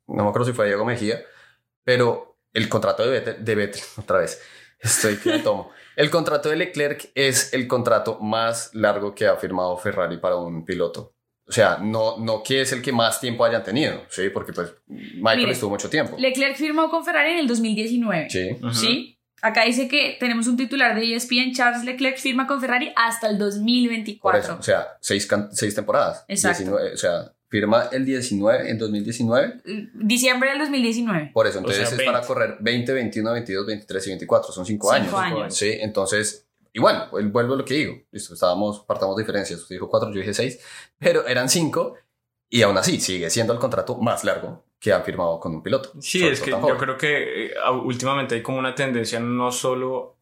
[0.06, 1.20] no me acuerdo si fue a Diego Mejía,
[1.82, 4.40] pero el contrato de Vettel, de Vettel otra vez,
[4.80, 5.70] estoy que me tomo.
[5.96, 10.64] El contrato de Leclerc es el contrato más largo que ha firmado Ferrari para un
[10.64, 11.14] piloto.
[11.46, 14.30] O sea, no, no que es el que más tiempo hayan tenido, ¿sí?
[14.30, 16.16] Porque pues Michael Mire, estuvo mucho tiempo.
[16.18, 18.30] Leclerc firmó con Ferrari en el 2019.
[18.30, 18.56] Sí.
[18.72, 19.13] ¿Sí?
[19.45, 23.36] Acá dice que tenemos un titular de ESPN, Charles Leclerc firma con Ferrari hasta el
[23.36, 24.40] Por 2024.
[24.40, 26.24] eso, o sea, seis, seis temporadas.
[26.28, 26.59] Exacto.
[26.62, 29.61] 19, o sea, firma el 19 en 2019.
[29.95, 31.30] Diciembre del 2019.
[31.32, 32.26] Por eso, entonces O sea, es para 20.
[32.26, 34.53] correr 20, 21, 22, 23 y 24.
[34.53, 35.36] Son cinco, Cinco años.
[35.38, 35.55] años.
[35.57, 37.95] Sí, entonces, igual, vuel- vuelvo a lo que digo.
[38.11, 39.61] Listo, estábamos, partamos diferencias.
[39.61, 40.59] Usted dijo cuatro, yo dije seis,
[40.99, 41.95] pero eran cinco
[42.49, 45.93] y aún así sigue siendo el contrato más largo que han firmado con un piloto.
[45.99, 50.18] Sí, es que yo creo que eh, últimamente hay como una tendencia no solo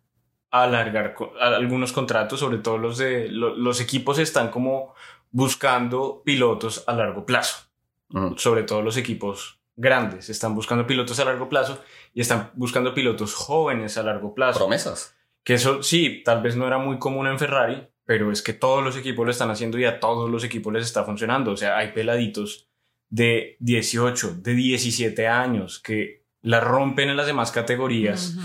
[0.52, 4.94] a alargar co- a- algunos contratos, sobre todo los de lo- los equipos están como
[5.32, 7.66] buscando pilotos a largo plazo.
[8.10, 8.38] Ujú.
[8.38, 11.82] Sobre todo los equipos grandes están buscando pilotos a largo plazo
[12.14, 14.60] y están buscando pilotos jóvenes a largo plazo.
[14.60, 15.16] Promesas.
[15.42, 18.84] Que eso sí, tal vez no era muy común en Ferrari, pero es que todos
[18.84, 21.50] los equipos lo están haciendo y a todos los equipos les está funcionando.
[21.50, 22.68] O sea, hay peladitos
[23.12, 28.38] de 18, de 17 años que la rompen en las demás categorías.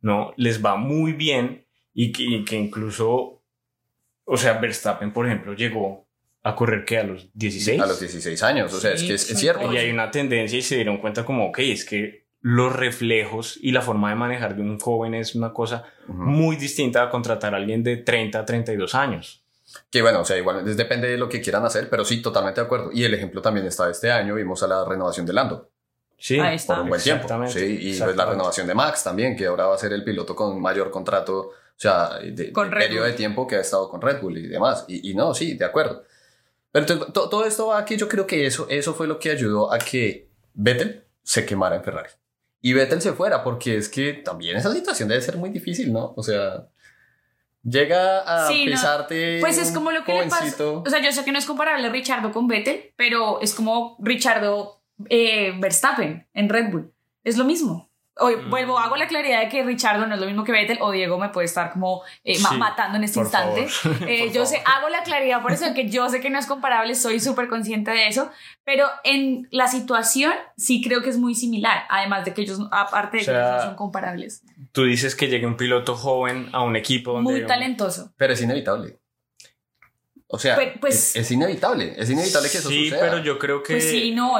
[0.00, 0.32] ¿no?
[0.38, 3.44] Les va muy bien y que, y que incluso,
[4.24, 6.08] o sea, Verstappen, por ejemplo, llegó
[6.42, 7.82] a correr que a los 16.
[7.82, 8.72] A los 16 años.
[8.72, 9.70] O sea, es que es, cierto.
[9.70, 13.72] Y hay una tendencia y se dieron cuenta como, ok, es que los reflejos y
[13.72, 17.58] la forma de manejar de un joven es una cosa muy distinta a contratar a
[17.58, 19.44] alguien de 30 a 32 años.
[19.90, 22.60] Que bueno, o sea, igual es- depende de lo que quieran hacer, pero sí, totalmente
[22.60, 22.90] de acuerdo.
[22.92, 25.70] Y el ejemplo también está este año, vimos a la renovación de Lando
[26.20, 26.74] Sí, Ahí está.
[26.74, 27.28] por un buen tiempo.
[27.48, 30.34] Sí, y pues la renovación de Max también, que ahora va a ser el piloto
[30.34, 33.10] con mayor contrato, o sea, de, Con de Red periodo Bull.
[33.12, 34.84] de tiempo que ha estado con Red Bull y demás.
[34.88, 36.02] Y, y no, sí, de acuerdo.
[36.72, 39.30] Pero entonces, to- todo esto va aquí, yo creo que eso, eso fue lo que
[39.30, 42.10] ayudó a que Vettel se quemara en Ferrari.
[42.60, 46.14] Y Vettel se fuera, porque es que también esa situación debe ser muy difícil, ¿no?
[46.16, 46.66] O sea,
[47.68, 48.72] llega a Sí, no.
[48.72, 49.38] pisarte.
[49.40, 50.54] Pues es como lo que le pasa.
[50.64, 54.82] O sea, yo sé que no es comparable Richardo con Vettel, pero es como Richardo
[55.08, 56.92] eh, Verstappen en Red Bull.
[57.24, 57.87] Es lo mismo.
[58.20, 58.50] Hoy Mm.
[58.50, 61.18] vuelvo, hago la claridad de que Richardo no es lo mismo que Vettel o Diego
[61.18, 63.68] me puede estar como eh, Sí, matando en este por instante.
[63.68, 63.96] favor.
[64.08, 64.46] Eh, Por yo favor.
[64.46, 67.48] sé, hago la claridad por eso, que yo sé que no es comparable, soy súper
[67.48, 68.30] consciente de eso,
[68.64, 73.18] pero en la situación sí creo que es muy similar, además de que ellos, aparte
[73.18, 74.42] de O sea, que ellos no son comparables.
[74.72, 77.32] Tú dices que llegue un piloto joven a un equipo donde...
[77.32, 78.12] Muy talentoso.
[78.16, 78.98] Pero es inevitable.
[80.30, 81.94] O sea, Pero, pues- es, es inevitable.
[81.96, 83.00] Es inevitable que eso Sí, suceda.
[83.00, 83.74] pero yo creo que...
[83.74, 84.36] Pues sí, no.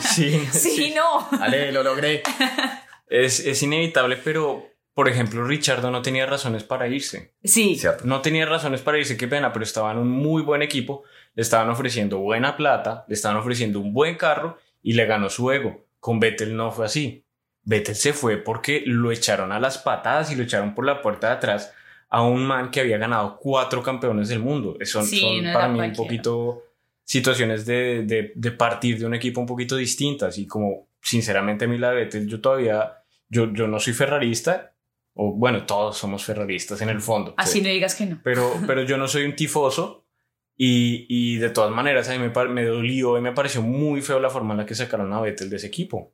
[0.00, 1.28] Sí, sí, no.
[1.40, 2.22] Ale, lo logré.
[3.08, 7.34] Es, es inevitable, pero, por ejemplo, Richardo no tenía razones para irse.
[7.44, 7.76] Sí.
[7.76, 8.04] Cierto.
[8.06, 11.42] No tenía razones para irse, qué pena, pero estaba en un muy buen equipo, le
[11.42, 15.86] estaban ofreciendo buena plata, le estaban ofreciendo un buen carro y le ganó su ego.
[16.00, 17.24] Con Vettel no fue así.
[17.62, 21.28] Vettel se fue porque lo echaron a las patadas y lo echaron por la puerta
[21.28, 21.72] de atrás
[22.10, 24.76] a un man que había ganado cuatro campeones del mundo.
[24.84, 25.96] Son, Sí, son no para mí un cualquiera.
[26.04, 26.62] poquito
[27.04, 31.68] situaciones de, de, de partir de un equipo un poquito distintas y como sinceramente a
[31.68, 32.98] mí la de Vettel yo todavía,
[33.28, 34.74] yo, yo no soy ferrarista,
[35.14, 37.34] o bueno, todos somos ferraristas en el fondo.
[37.38, 38.20] Así no digas que no.
[38.22, 40.04] Pero, pero yo no soy un tifoso
[40.56, 44.20] y, y de todas maneras a mí me, me dolió y me pareció muy feo
[44.20, 46.12] la forma en la que sacaron a Vettel de ese equipo.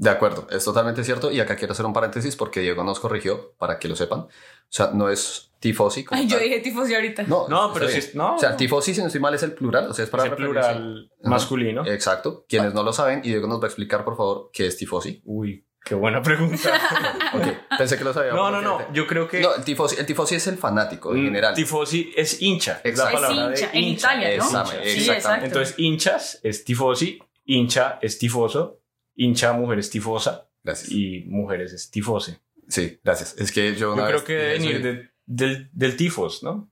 [0.00, 1.30] De acuerdo, es totalmente cierto.
[1.32, 4.20] Y acá quiero hacer un paréntesis porque Diego nos corrigió, para que lo sepan.
[4.20, 4.28] O
[4.68, 6.04] sea, no es tifosi.
[6.04, 7.24] como Ay, yo dije tifosi ahorita.
[7.24, 9.52] No, No, pero sí es- no, O sea, tifosi, si no estoy mal, es el
[9.54, 9.88] plural.
[9.90, 11.28] O sea, es para Ese referirse- plural Ajá.
[11.30, 11.84] masculino.
[11.84, 12.46] Exacto.
[12.48, 15.20] Quienes no lo saben, y Diego nos va a explicar, por favor, qué es tifosi.
[15.24, 16.70] Uy, qué buena pregunta.
[17.34, 17.46] Ok,
[17.76, 18.32] pensé que lo sabía.
[18.32, 18.92] no, no, no.
[18.92, 21.54] Yo creo que No, el tifosi, el tifosi es el fanático en mm, general.
[21.54, 22.80] tifosi es hincha.
[22.84, 23.16] Es la Exacto.
[23.18, 24.14] Es palabra hincha, de en hincha.
[24.14, 24.44] Italia, ¿no?
[24.44, 25.16] Exactamente, Sí, exactamente.
[25.18, 25.44] exacto.
[25.46, 28.78] Entonces, hinchas es tifosi, hincha es tifoso,
[29.18, 30.90] hincha mujer es tifosa Gracias.
[30.90, 32.38] y mujeres es tifose.
[32.68, 33.34] Sí, gracias.
[33.38, 36.70] Es que yo Yo creo que deben ir de- del, del tifos, ¿no?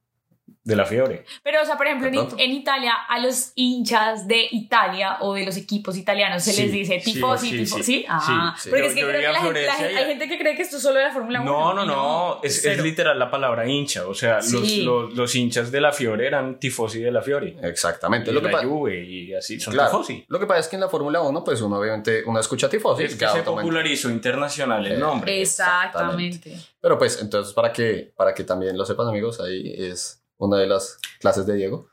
[0.66, 1.24] De la fiebre.
[1.44, 2.08] Pero, o sea, por ejemplo,
[2.38, 6.72] en, Italia, a los hinchas de Italia o de los equipos italianos se Sí, les
[6.72, 7.82] dice sí, tifosi, sí, tifosi.
[7.84, 8.68] sí, Ah, sí.
[8.68, 10.78] porque Yo- es que creo que la gente, la hay gente que cree que esto
[10.78, 11.50] es solo de la Fórmula 1.
[11.52, 14.08] No, no, no, es, es literal la palabra hincha.
[14.08, 14.82] O sea, los, Sí.
[14.82, 17.56] los, los hinchas de la Fiore eran tifosi de la Fiore.
[17.62, 18.32] Exactamente.
[18.32, 20.24] Y Lo que, la Juve y así son claro, tifosi.
[20.26, 23.04] lo que pasa es que en la Fórmula 1, pues uno obviamente, uno escucha tifosi.
[23.04, 25.40] Es que se popularizó internacional el nombre.
[25.40, 26.56] Exactamente.
[26.80, 30.66] Pero pues, entonces, para que, para que también lo sepan, amigos, ahí es una de
[30.66, 31.88] las clases de Diego.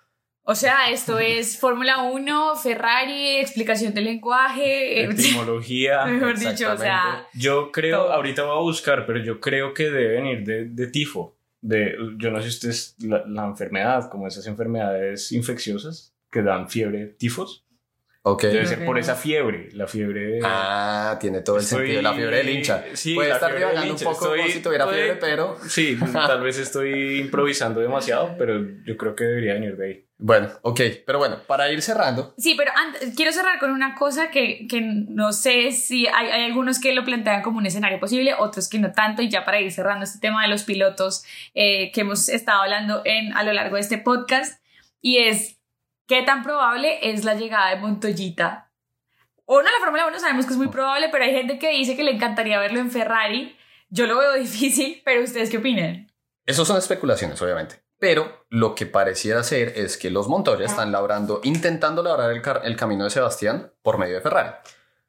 [0.45, 5.01] O sea, esto es Fórmula 1, Ferrari, explicación del lenguaje.
[5.01, 6.05] eh, Etimología.
[6.07, 8.13] Mejor dicho, o sea, Yo creo, todo.
[8.13, 11.37] ahorita voy a buscar, pero yo creo que debe venir de, de tifo.
[11.61, 16.69] De, yo no sé si ustedes, la, la enfermedad, como esas enfermedades infecciosas que dan
[16.69, 17.63] fiebre, tifos.
[18.25, 18.43] Ok.
[18.43, 20.39] Debe ser por esa fiebre, la fiebre de...
[20.43, 22.01] Ah, tiene todo el Estoy- sentido.
[22.01, 22.85] La fiebre del hincha.
[22.93, 25.57] Sí, Puede la estar divagando un poco como Estoy- si tuviera estoy- fiebre, pero.
[25.67, 30.05] Sí, tal vez estoy improvisando demasiado, pero yo creo que debería venir de ahí.
[30.17, 30.79] Bueno, ok.
[31.05, 32.33] Pero bueno, para ir cerrando.
[32.37, 36.45] Sí, pero antes, quiero cerrar con una cosa que, que no sé si hay, hay
[36.45, 39.59] algunos que lo plantean como un escenario posible, otros que no tanto, y ya para
[39.59, 43.51] ir cerrando este tema de los pilotos eh, que hemos estado hablando en, a lo
[43.51, 44.63] largo de este podcast,
[45.01, 45.59] y es
[46.13, 48.71] qué tan probable es la llegada de Montoyita.
[49.45, 52.03] Uno, la Fórmula 1 sabemos que es muy probable, pero hay gente que dice que
[52.03, 53.57] le encantaría verlo en Ferrari.
[53.89, 56.11] Yo lo veo difícil, pero ¿ustedes qué opinan?
[56.45, 57.83] Eso son especulaciones, obviamente.
[57.97, 62.31] Pero lo que pareciera ser es que los Montoya están labrando, intentando labrar
[62.63, 64.49] el, camino de Sebastián por medio de Ferrari.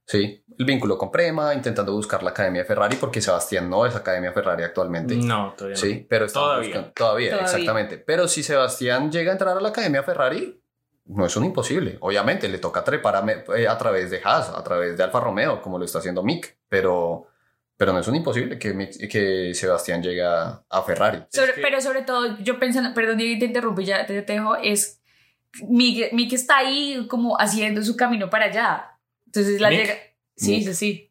[0.06, 3.94] Sí, el vínculo con Prema, intentando buscar la academia de Ferrari, porque Sebastián no es
[3.94, 5.16] academia Ferrari actualmente.
[5.16, 5.80] No, todavía no.
[5.82, 6.68] Sí, pero Todavía.
[6.68, 7.50] buscando- todavía, Todavía.
[7.52, 7.98] exactamente.
[7.98, 10.63] Pero si Sebastián llega a entrar a la academia Ferrari,
[11.06, 11.98] no es un imposible.
[12.00, 13.24] Obviamente le toca trepar a,
[13.56, 16.56] eh, a través de Haas, a través de Alfa Romeo, como lo está haciendo Mick,
[16.68, 17.26] pero,
[17.76, 21.24] pero no es un imposible que, Mick- que Sebastián llegue a, Ferrari.
[21.30, 25.00] Sobre- Pero sobre todo, yo pensando, perdón, Diego, te interrumpí, ya te dejo, es
[25.68, 28.90] Mick, Mick está ahí como haciendo su camino para allá.
[29.26, 29.80] Entonces la ¿Mick?
[29.80, 29.94] llega.
[30.36, 30.68] Sí, Mick.
[30.68, 31.10] sí, sí.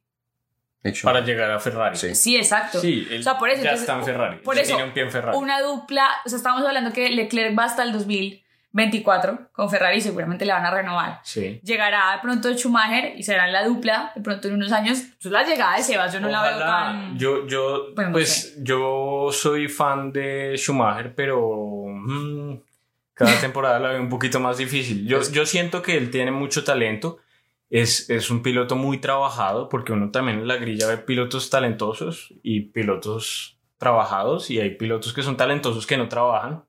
[1.02, 1.96] Para llegar a Ferrari.
[1.96, 2.14] Sí.
[2.14, 2.78] Sí, exacto.
[2.82, 4.38] Sí, él O sea, por eso, ya entonces, está en Ferrari.
[4.40, 5.38] por eso, tiene un pie en Ferrari.
[5.38, 7.94] Una dupla, o sea, estamos hablando que Leclerc va hasta el
[8.74, 11.20] 2024 con Ferrari seguramente le van a renovar.
[11.24, 11.60] Sí.
[11.64, 15.04] Llegará de pronto Schumacher y será la dupla de pronto en unos años.
[15.22, 16.72] Pues la llegada de Sebas, yo no la veo Ojalá.
[16.88, 17.18] tan.
[17.20, 22.56] Yo, yo, Bueno, no pues, yo soy fan de Schumacher, pero mm,
[23.14, 25.08] cada temporada la veo un poquito más difícil.
[25.08, 27.20] Yo, yo siento que él tiene mucho talento.
[27.70, 32.34] Es, es un piloto muy trabajado, porque uno también en la grilla ve pilotos talentosos
[32.44, 36.66] y pilotos trabajados, y hay pilotos que son talentosos que no trabajan,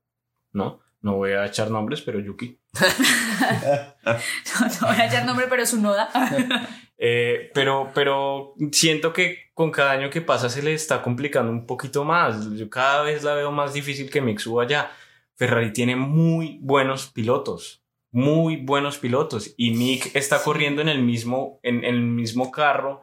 [0.53, 0.81] ¿no?
[1.05, 2.59] No voy a echar nombres, pero Yuki.
[4.05, 6.11] No, no voy a echar nombre, pero su noda.
[6.97, 11.67] Eh, pero, pero siento que con cada año que pasa se le está complicando un
[11.67, 12.49] poquito más.
[12.53, 14.91] Yo cada vez la veo más difícil que Mick suba allá.
[15.35, 19.53] Ferrari tiene muy buenos pilotos, muy buenos pilotos.
[19.59, 23.03] Y Mick está corriendo en el mismo, en, en el mismo carro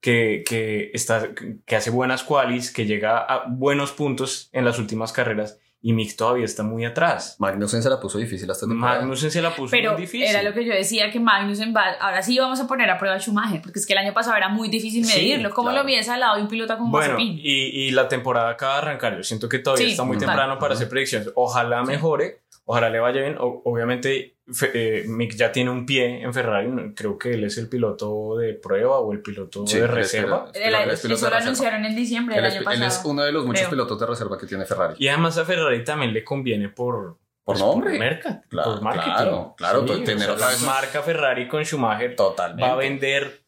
[0.00, 1.34] que, que, está,
[1.66, 5.58] que hace buenas qualis, que llega a buenos puntos en las últimas carreras.
[5.84, 7.34] Y Mick todavía está muy atrás.
[7.40, 9.00] Magnussen se la puso difícil hasta temporada.
[9.00, 10.28] Magnussen se la puso Pero muy difícil.
[10.28, 13.16] era lo que yo decía que Magnussen va, ahora sí vamos a poner a prueba
[13.16, 15.50] a Schumacher, porque es que el año pasado era muy difícil Sí, medirlo.
[15.50, 15.82] ¿Cómo claro.
[15.82, 17.36] lo mides al lado de un piloto como Bueno, Mazepin?
[17.42, 19.16] y, y la temporada acaba de arrancar.
[19.16, 20.28] Yo siento que todavía Sí, está muy total.
[20.28, 21.30] temprano para hacer predicciones.
[21.34, 23.36] Ojalá mejore, ojalá le vaya bien.
[23.38, 26.68] O- obviamente, Fe- eh, Mick ya tiene un pie en Ferrari.
[26.94, 29.94] Creo que él es el piloto de prueba o el piloto Sí, de él es
[29.94, 30.50] reserva.
[30.52, 31.36] El- él eso de lo reserva.
[31.38, 33.00] anunciaron en diciembre Él del es, año él pasado.
[33.00, 33.70] es uno de los muchos creo.
[33.70, 34.94] pilotos de reserva que tiene Ferrari.
[34.98, 37.98] Y además a Ferrari también le conviene por, Por pues, nombre.
[37.98, 39.12] merca- Claro, por marketing.
[39.12, 42.62] claro, claro, Sí, to- tener o sea, otra la vez- marca Ferrari con Schumacher Totalmente.
[42.62, 43.42] va a vender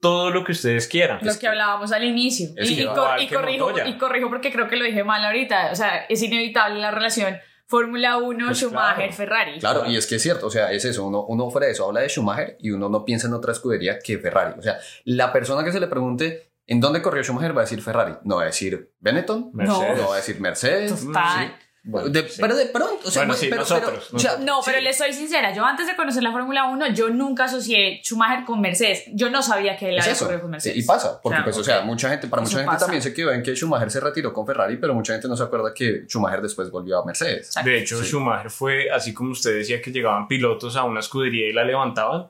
[0.00, 1.18] todo lo que ustedes quieran.
[1.22, 2.48] Lo que hablábamos al inicio.
[2.56, 5.70] Es y, y cor- y corrijo, y corrijo porque creo que lo dije mal ahorita.
[5.72, 7.36] O sea, es inevitable la relación
[7.68, 9.12] Fórmula 1, Pues Schumacher, claro.
[9.12, 9.58] Ferrari.
[9.60, 11.84] Claro, y es que es cierto, o sea, es eso, uno, uno fuera de eso
[11.86, 14.58] habla de Schumacher y uno no piensa en otra escudería que Ferrari.
[14.58, 17.82] O sea, la persona que se le pregunte en dónde corrió Schumacher va a decir
[17.82, 19.98] Ferrari, no va a decir Benetton, Mercedes.
[19.98, 21.04] no va a decir Mercedes.
[21.06, 21.46] Total.
[21.48, 21.67] sí.
[21.90, 22.38] Bueno, De- sí.
[22.42, 24.76] Pero de pronto, o sea, Bueno, bueno, sí, pero, nosotros, pero- o sea, No, pero
[24.78, 24.84] sí.
[24.84, 28.60] les soy sincera, yo antes de conocer la Fórmula 1, yo nunca asocié Schumacher con
[28.60, 29.04] Mercedes.
[29.14, 30.24] Yo no sabía que él Es había eso.
[30.26, 30.76] corrido con Mercedes.
[30.76, 32.84] Y pasa, porque O sea, pues, o sea, mucha gente, para Eso mucha gente pasa.
[32.84, 35.44] también se quedó en que Schumacher se retiró con Ferrari, pero mucha gente no se
[35.44, 37.46] acuerda que Schumacher después volvió a Mercedes.
[37.46, 37.70] Exacto.
[37.70, 41.52] De hecho, Schumacher fue, así como usted decía que llegaban pilotos a una escudería y
[41.54, 42.28] la levantaban,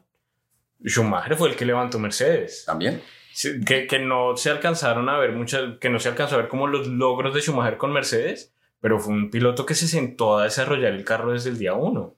[0.87, 2.65] Schumacher fue el que levantó Mercedes.
[2.65, 3.03] También.
[3.33, 6.49] Sí, Que, que no se alcanzaron a ver muchas, que no se alcanzó a ver
[6.49, 10.45] como los logros de Schumacher con Mercedes, pero fue un piloto que se sentó a
[10.45, 12.17] desarrollar el carro desde el día uno.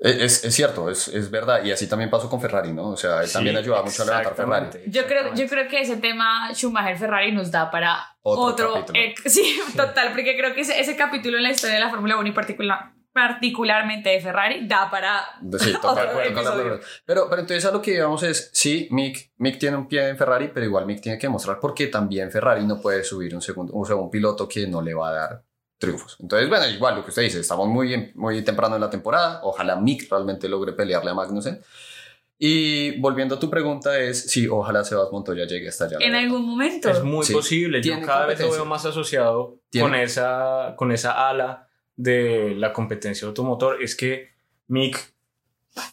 [0.00, 1.64] Eh, Es, es cierto, es, es verdad.
[1.64, 2.90] Y así también pasó con Ferrari, ¿no?
[2.90, 4.78] O sea, él también Sí, ayudaba mucho a levantar Ferrari.
[4.86, 8.94] Yo creo, yo creo que ese tema Schumacher-Ferrari nos da para Otro otro.
[8.94, 12.16] eh, sí, total, porque creo que ese, ese capítulo en la historia de la Fórmula
[12.16, 15.24] 1 y particular, particularmente de Ferrari da para.
[15.58, 16.10] Sí, total.
[17.04, 20.16] Pero, pero entonces a lo que digamos es, sí, Mick, Mick tiene un pie en
[20.16, 23.42] Ferrari, pero igual Mick tiene que demostrar por qué también Ferrari no puede subir un
[23.42, 25.44] segundo, o sea, un piloto que no le va a dar
[25.78, 26.16] triunfos.
[26.20, 29.76] Entonces, bueno, igual lo que usted dice, estamos muy, muy temprano en la temporada, ojalá
[29.76, 31.60] Mick realmente logre pelearle a Magnussen.
[32.40, 35.96] Y volviendo a tu pregunta es, sí, ojalá Sebas Montoya llegue hasta allá.
[36.00, 36.88] En algún momento.
[36.88, 37.32] Es muy Sí.
[37.32, 37.82] posible.
[37.82, 41.66] Yo cada vez lo veo más asociado Tiene- con esa, con esa ala
[41.96, 43.82] de la competencia automotor.
[43.82, 44.28] Es que
[44.68, 45.12] Mick,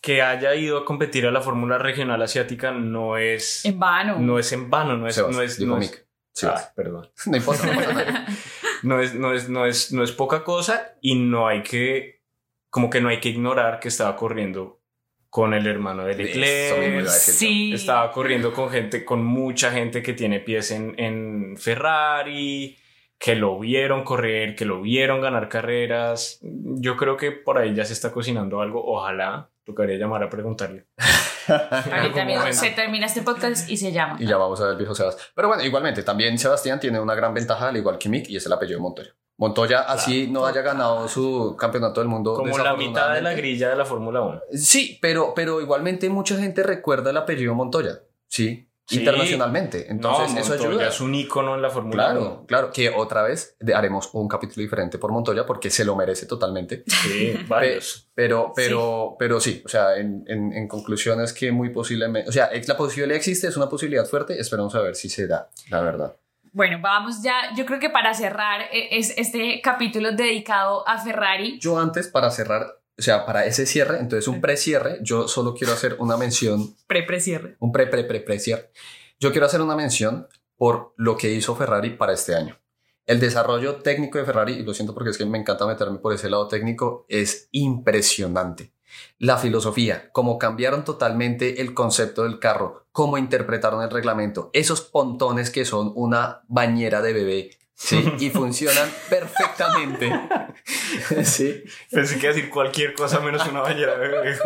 [0.01, 4.19] que haya ido a competir a la Fórmula Regional Asiática, no es, En vano.
[4.19, 6.05] no es en vano, no es, Sebas, no es, no es- Mick.
[6.31, 6.61] Sebas.
[6.67, 7.09] Ah, perdón.
[7.25, 8.25] No importa, no pasa nada.
[8.85, 12.21] No es, no, es, no, es, no es poca cosa y no hay que,
[12.69, 14.81] como que no hay que ignorar que estaba corriendo
[15.29, 17.07] con el hermano de Leclerc.
[17.07, 17.73] Sí.
[17.73, 22.77] Estaba corriendo con gente, con mucha gente que tiene pies en, en Ferrari,
[23.17, 26.39] que lo vieron correr, que lo vieron ganar carreras.
[26.41, 28.81] Yo creo que por ahí ya se está cocinando algo.
[28.85, 30.85] Ojalá tocaría llamar a preguntarle.
[31.47, 34.17] Ahorita mismo se termina este podcast y se llama.
[34.19, 35.17] Y ya vamos a ver el viejo Sebas.
[35.33, 38.45] Pero bueno, igualmente, también Sebastián tiene una gran ventaja, al igual que Mick, y es
[38.45, 39.15] el apellido de Montoya.
[39.37, 42.35] Montoya, así no haya ganado su campeonato del mundo.
[42.35, 44.41] Como la mitad de la grilla de la Fórmula 1.
[44.53, 47.99] Sí, pero, pero igualmente mucha gente recuerda el apellido Montoya.
[48.27, 48.99] Sí, Sí.
[48.99, 49.89] internacionalmente.
[49.89, 50.87] Entonces, no, eso ayuda.
[50.87, 52.19] es un ícono en la Fórmula 1.
[52.19, 56.25] Claro, claro, que otra vez haremos un capítulo diferente por Montoya porque se lo merece
[56.25, 56.83] totalmente.
[57.05, 58.09] Sí, varios.
[58.13, 62.31] Pero, pero, pero sí, o sea, en, en, en conclusión es que muy posiblemente, o
[62.31, 65.81] sea, la posibilidad existe, es una posibilidad fuerte, esperamos a ver si se da, la
[65.81, 66.15] verdad.
[66.55, 71.59] Bueno, vamos ya, yo creo que para cerrar eh, es este capítulo dedicado a Ferrari.
[71.59, 75.73] Yo antes, para cerrar, o sea, para ese cierre, entonces un pre-cierre, yo solo quiero
[75.73, 77.57] hacer una mención, Pre-pre-cierre.
[77.59, 78.71] un pre-pre-pre-pre-cierre.
[79.19, 80.27] Yo quiero hacer una mención
[80.57, 82.57] por lo que hizo Ferrari para este año.
[83.05, 86.13] El desarrollo técnico de Ferrari, y lo siento porque es que me encanta meterme por
[86.13, 88.71] ese lado técnico, es impresionante.
[89.19, 95.49] La filosofía, cómo cambiaron totalmente el concepto del carro, cómo interpretaron el reglamento, esos pontones
[95.51, 98.13] que son una bañera de bebé, ¿sí?
[98.19, 100.11] Y funcionan perfectamente.
[101.23, 101.63] ¿Sí?
[101.91, 104.39] Pensé que iba a decir cualquier cosa menos una bañera de bebé.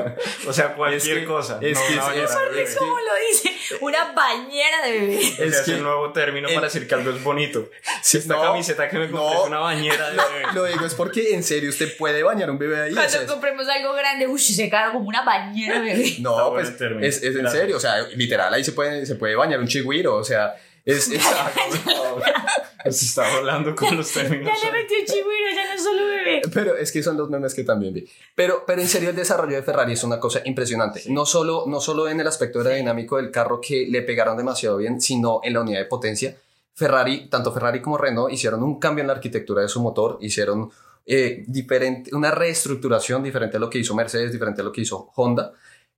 [0.48, 1.60] O sea, cualquier Es que- cosa.
[1.62, 2.64] es no que una es- bañera es- de bebé.
[2.64, 3.56] es que- ¿Cómo lo dice?
[3.82, 5.20] Una bañera de bebé.
[5.20, 7.70] Es, Es es que- el nuevo término el- para decir que algo es bonito.
[8.02, 9.42] Sí, Esta no, camiseta que me compré no.
[9.44, 10.54] es una bañera de bebé.
[10.54, 12.94] Lo digo es porque en serio usted puede bañar un bebé ahí.
[12.94, 16.16] Cuando sea, es- compremos algo grande, uy, se caga como una bañera de bebé.
[16.20, 16.70] No, pues
[17.02, 20.16] es, es en serio, o sea, literal, ahí se puede, se puede bañar un chigüiro,
[20.16, 20.56] o sea,
[20.86, 21.22] es, es-
[22.84, 24.52] Se está hablando con los términos.
[24.62, 26.42] Ya le metió ya no es solo bebé.
[26.54, 28.08] pero es que son los memes que también vi.
[28.36, 31.04] Pero, pero en serio, el desarrollo de Ferrari es una cosa impresionante.
[31.08, 35.02] No, solo, no solo en el aspecto aerodinámico del carro que le pegaron demasiado bien,
[35.02, 36.36] sino en la unidad de potencia.
[36.74, 40.72] Ferrari, tanto Ferrari como Renault hicieron un cambio en la arquitectura de su motor, hicieron
[41.06, 45.12] eh, diferente, una reestructuración diferente a lo que hizo Mercedes, diferente a lo que hizo
[45.16, 45.54] Honda,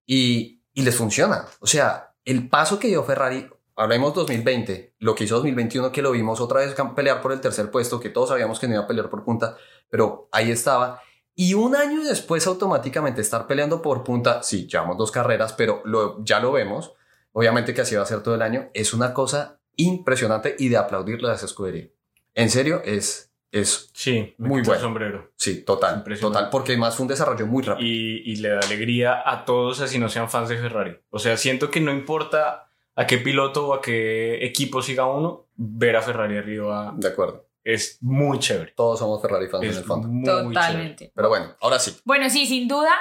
[0.05, 1.45] y, y les funciona.
[1.59, 6.11] O sea, el paso que dio Ferrari, hablemos 2020, lo que hizo 2021, que lo
[6.11, 8.87] vimos otra vez pelear por el tercer puesto, que todos sabíamos que no iba a
[8.87, 9.57] pelear por punta,
[9.89, 11.01] pero ahí estaba.
[11.35, 16.23] Y un año después automáticamente estar peleando por punta, sí, llevamos dos carreras, pero lo,
[16.23, 16.93] ya lo vemos,
[17.31, 20.77] obviamente que así va a ser todo el año, es una cosa impresionante y de
[20.77, 21.87] aplaudirle a esa escudería.
[22.35, 24.81] En serio, es, es Sí, me Muy el bueno.
[24.81, 25.31] sombrero.
[25.35, 27.87] sí, total, total, porque además fue un desarrollo muy rápido.
[27.87, 30.97] Y, y le da alegría a todos así no sean fans de Ferrari.
[31.09, 35.47] O sea, siento que no importa a qué piloto o a qué equipo siga uno,
[35.55, 37.47] ver a Ferrari arriba De acuerdo.
[37.63, 38.73] es muy chévere.
[38.75, 40.07] Todos somos Ferrari fans en Es el fondo.
[40.07, 40.53] muy chévere.
[40.53, 41.11] Totalmente.
[41.15, 41.95] Pero bueno, ahora sí.
[42.05, 42.91] Bueno, sí, sin duda.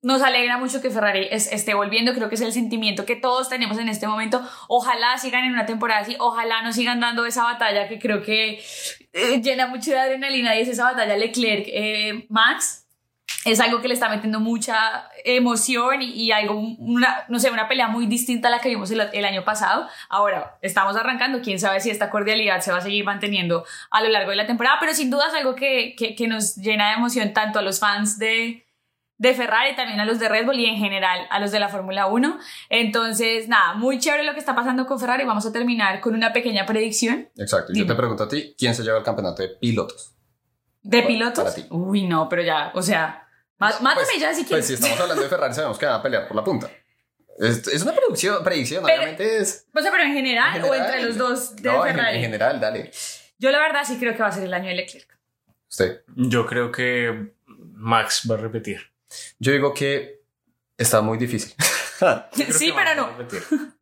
[0.00, 2.14] Nos alegra mucho que Ferrari es- esté volviendo.
[2.14, 4.40] Creo que es el sentimiento que todos tenemos en este momento.
[4.68, 6.14] Ojalá sigan en una temporada así.
[6.20, 8.62] Ojalá nos sigan dando esa batalla que creo que
[9.12, 12.86] eh, llena mucho de adrenalina y es esa batalla Leclerc-Max.
[13.44, 17.68] Es algo que le está metiendo mucha emoción y, y algo, una, no sé, una
[17.68, 19.86] pelea muy distinta a la que vimos el, el año pasado.
[20.08, 24.08] Ahora, estamos arrancando, quién sabe si esta cordialidad se va a seguir manteniendo a lo
[24.08, 26.94] largo de la temporada, pero sin duda es algo que, que, que nos llena de
[26.96, 28.66] emoción tanto a los fans de,
[29.18, 31.68] de Ferrari, también a los de Red Bull y en general a los de la
[31.68, 32.38] Fórmula 1.
[32.70, 35.24] Entonces, nada, muy chévere lo que está pasando con Ferrari.
[35.24, 37.28] Vamos a terminar con una pequeña predicción.
[37.36, 37.68] Exacto.
[37.72, 37.86] Yo Dime.
[37.86, 40.14] te pregunto a ti, ¿quién se lleva el campeonato de pilotos?
[40.82, 41.44] ¿De Para- pilotos?
[41.44, 41.66] para ti.
[41.70, 43.24] Uy, no, pero ya, o sea,
[43.58, 44.66] má- mátame Pues- ya si Pues quieres.
[44.66, 46.70] si estamos hablando de Ferrari, sabemos que van a pelear por la punta.
[47.38, 49.66] Es, es una predicción, predicción Pero- obviamente es...
[49.74, 50.86] O sea, pero en general, en o general.
[50.94, 52.16] entre los dos de No, en, Ferrari.
[52.16, 52.90] en general, dale.
[53.38, 55.16] Yo la verdad sí creo que va a ser el año de Leclerc.
[55.70, 56.02] Usted.
[56.16, 58.80] Yo creo que Max va a repetir.
[59.38, 60.20] Yo digo que
[60.76, 61.54] está muy difícil.
[62.50, 63.10] Sí, pero no.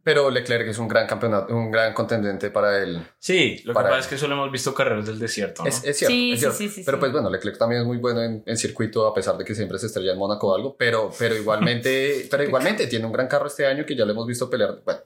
[0.03, 3.05] Pero Leclerc es un gran campeonato, un gran contendente para él.
[3.19, 5.63] Sí, lo que pasa es que solo hemos visto carreras del desierto.
[5.63, 5.69] ¿no?
[5.69, 6.57] Es, es cierto, Sí, es sí, cierto.
[6.59, 7.01] sí, sí, pero sí.
[7.01, 9.79] pues bueno, Leclerc también es muy bueno en, en circuito, a pesar de que siempre
[9.79, 13.49] se estrella en Mónaco o algo, pero, pero igualmente, pero igualmente tiene un gran carro
[13.49, 14.81] este año que ya lo hemos visto pelear.
[14.85, 15.01] Bueno,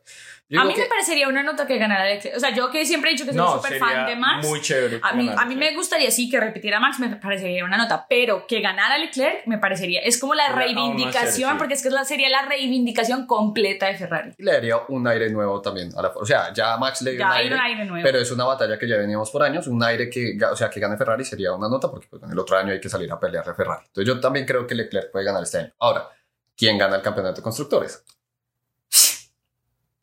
[0.50, 2.36] yo A mí que- me parecería una nota que ganara Leclerc.
[2.36, 4.46] O sea, yo que siempre he dicho que soy no, súper fan de Max.
[4.46, 5.00] muy chévere.
[5.02, 8.46] A mí, a mí me gustaría sí que repitiera Max, me parecería una nota, pero
[8.46, 11.56] que ganara Leclerc me parecería, es como la reivindicación, sí.
[11.58, 14.32] porque es que sería la reivindicación completa de Ferrari.
[14.38, 17.26] le daría un aire nuevo también a la o sea ya Max le dio Ya
[17.26, 18.02] un aire, un aire nuevo.
[18.04, 20.80] pero es una batalla que ya veníamos por años un aire que o sea que
[20.80, 23.52] gane Ferrari sería una nota porque pues, el otro año hay que salir a pelearle
[23.52, 26.08] a Ferrari entonces yo también creo que Leclerc puede ganar este año ahora
[26.56, 28.02] quién gana el campeonato de constructores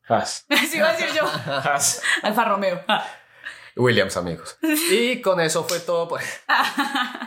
[0.08, 0.46] Haas.
[0.50, 1.24] Así iba a decir yo.
[1.46, 2.02] Haas.
[2.22, 2.82] Alfa Romeo.
[3.76, 4.58] Williams, amigos.
[4.90, 6.08] Y con eso fue todo.
[6.08, 6.40] Pues.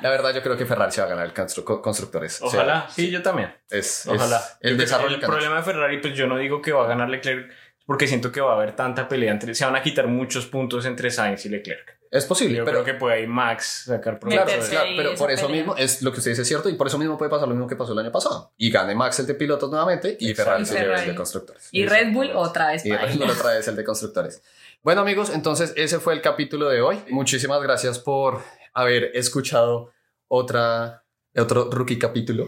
[0.02, 2.42] La verdad, yo creo que Ferrari se va a ganar el constru- constructores.
[2.42, 3.56] O sea, Ojalá, sí, yo también.
[3.70, 4.38] Es, Ojalá.
[4.60, 6.88] es el desarrollo el del problema de Ferrari, pues yo no digo que va a
[6.88, 7.52] ganar Leclerc,
[7.92, 9.54] porque siento que va a haber tanta pelea entre.
[9.54, 11.98] Se van a quitar muchos puntos entre Sainz y Leclerc.
[12.10, 14.46] Es posible, Yo pero creo que puede ahí Max sacar provecho.
[14.46, 16.88] Claro, claro, pero por eso mismo es lo que usted dice es cierto y por
[16.88, 18.54] eso mismo puede pasar lo mismo que pasó el año pasado.
[18.56, 21.10] Y gane Max el de pilotos nuevamente y Ferrari Y se lleva el Ferrari.
[21.10, 21.68] de constructores.
[21.74, 22.86] Y Red Bull otra vez.
[22.86, 24.42] Y Red Bull otra vez el de constructores.
[24.84, 26.98] Bueno amigos, entonces ese fue el capítulo de hoy.
[27.10, 28.42] Muchísimas gracias por
[28.74, 29.92] haber escuchado
[30.30, 31.04] otra,
[31.36, 32.48] otro rookie capítulo.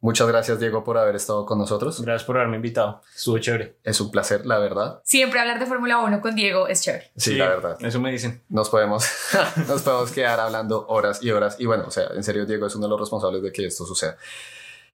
[0.00, 2.00] Muchas gracias Diego por haber estado con nosotros.
[2.00, 3.02] Gracias por haberme invitado.
[3.16, 3.78] Estuvo chévere.
[3.82, 5.00] Es un placer, la verdad.
[5.04, 7.10] Siempre hablar de Fórmula 1 con Diego es chévere.
[7.16, 7.76] Sí, la verdad.
[7.80, 8.42] Eso me dicen.
[8.48, 9.04] Nos podemos,
[9.68, 11.56] nos podemos quedar hablando horas y horas.
[11.58, 13.84] Y bueno, o sea, en serio, Diego es uno de los responsables de que esto
[13.84, 14.16] suceda.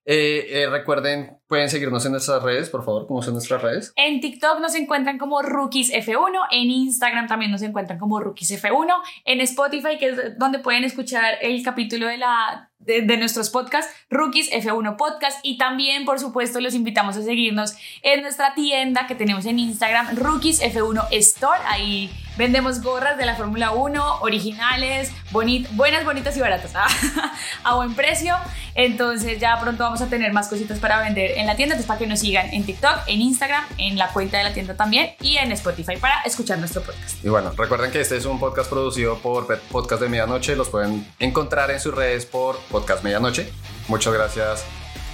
[0.07, 3.91] Eh, eh, recuerden, pueden seguirnos en nuestras redes, por favor, ¿cómo son nuestras redes?
[3.95, 8.93] En TikTok nos encuentran como Rookies F1, en Instagram también nos encuentran como Rookies F1,
[9.25, 13.91] en Spotify, que es donde pueden escuchar el capítulo de, la, de, de nuestros podcasts,
[14.11, 19.15] Rookies F1 Podcast, y también, por supuesto, los invitamos a seguirnos en nuestra tienda que
[19.15, 25.67] tenemos en Instagram, Rookies F1 Store, ahí vendemos gorras de la Fórmula 1, originales, bonit,
[25.71, 26.73] buenas, bonitas y baratas,
[27.63, 28.35] a buen precio,
[28.75, 31.99] entonces ya pronto vamos a tener más cositas para vender en la tienda, entonces para
[31.99, 35.37] que nos sigan en TikTok, en Instagram, en la cuenta de la tienda también y
[35.37, 37.23] en Spotify para escuchar nuestro podcast.
[37.23, 40.55] Y bueno, recuerden que este es un podcast producido por Podcast de Medianoche.
[40.55, 43.51] Los pueden encontrar en sus redes por Podcast Medianoche.
[43.87, 44.65] Muchas gracias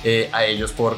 [0.04, 0.98] eh, a ellos por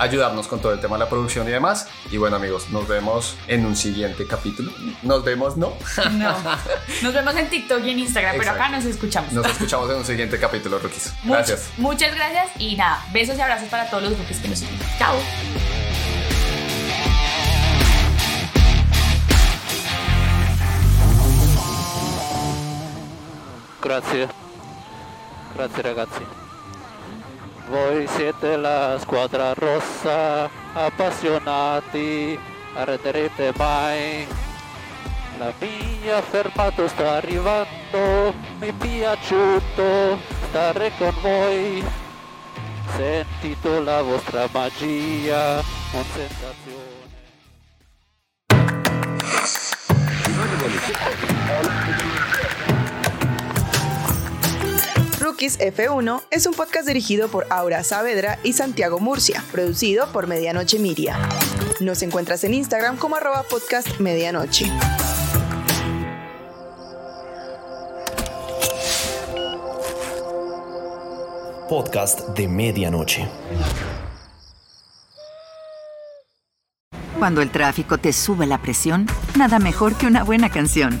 [0.00, 1.86] ayudarnos con todo el tema de la producción y demás.
[2.10, 4.72] Y bueno, amigos, nos vemos en un siguiente capítulo.
[5.02, 5.72] Nos vemos, ¿no?
[6.12, 6.34] No.
[7.02, 9.32] Nos vemos en TikTok y en Instagram, pero acá nos escuchamos.
[9.32, 11.12] Nos escuchamos en un siguiente capítulo, rookies.
[11.24, 11.68] Much- Gracias.
[11.76, 14.78] muchas gracias y nada, besos y abrazos para todos los rookies que nos siguen.
[14.98, 15.14] Chao.
[23.82, 24.28] Grazie.
[25.56, 26.39] Grazie ragazzi.
[27.70, 32.36] Voi siete la squadra rossa, appassionati,
[32.74, 34.26] arreterete mai.
[35.38, 40.18] La mia fermato sta arrivando, mi piaciuto
[40.48, 41.84] stare con voi.
[42.96, 45.62] Sentito la vostra magia,
[45.92, 46.69] un sensazione.
[55.40, 60.78] Rookies F1 es un podcast dirigido por Aura Saavedra y Santiago Murcia, producido por Medianoche
[60.78, 61.16] Miria.
[61.80, 64.66] Nos encuentras en Instagram como arroba podcast medianoche.
[71.70, 73.26] Podcast de medianoche.
[77.18, 79.06] Cuando el tráfico te sube la presión,
[79.38, 81.00] nada mejor que una buena canción.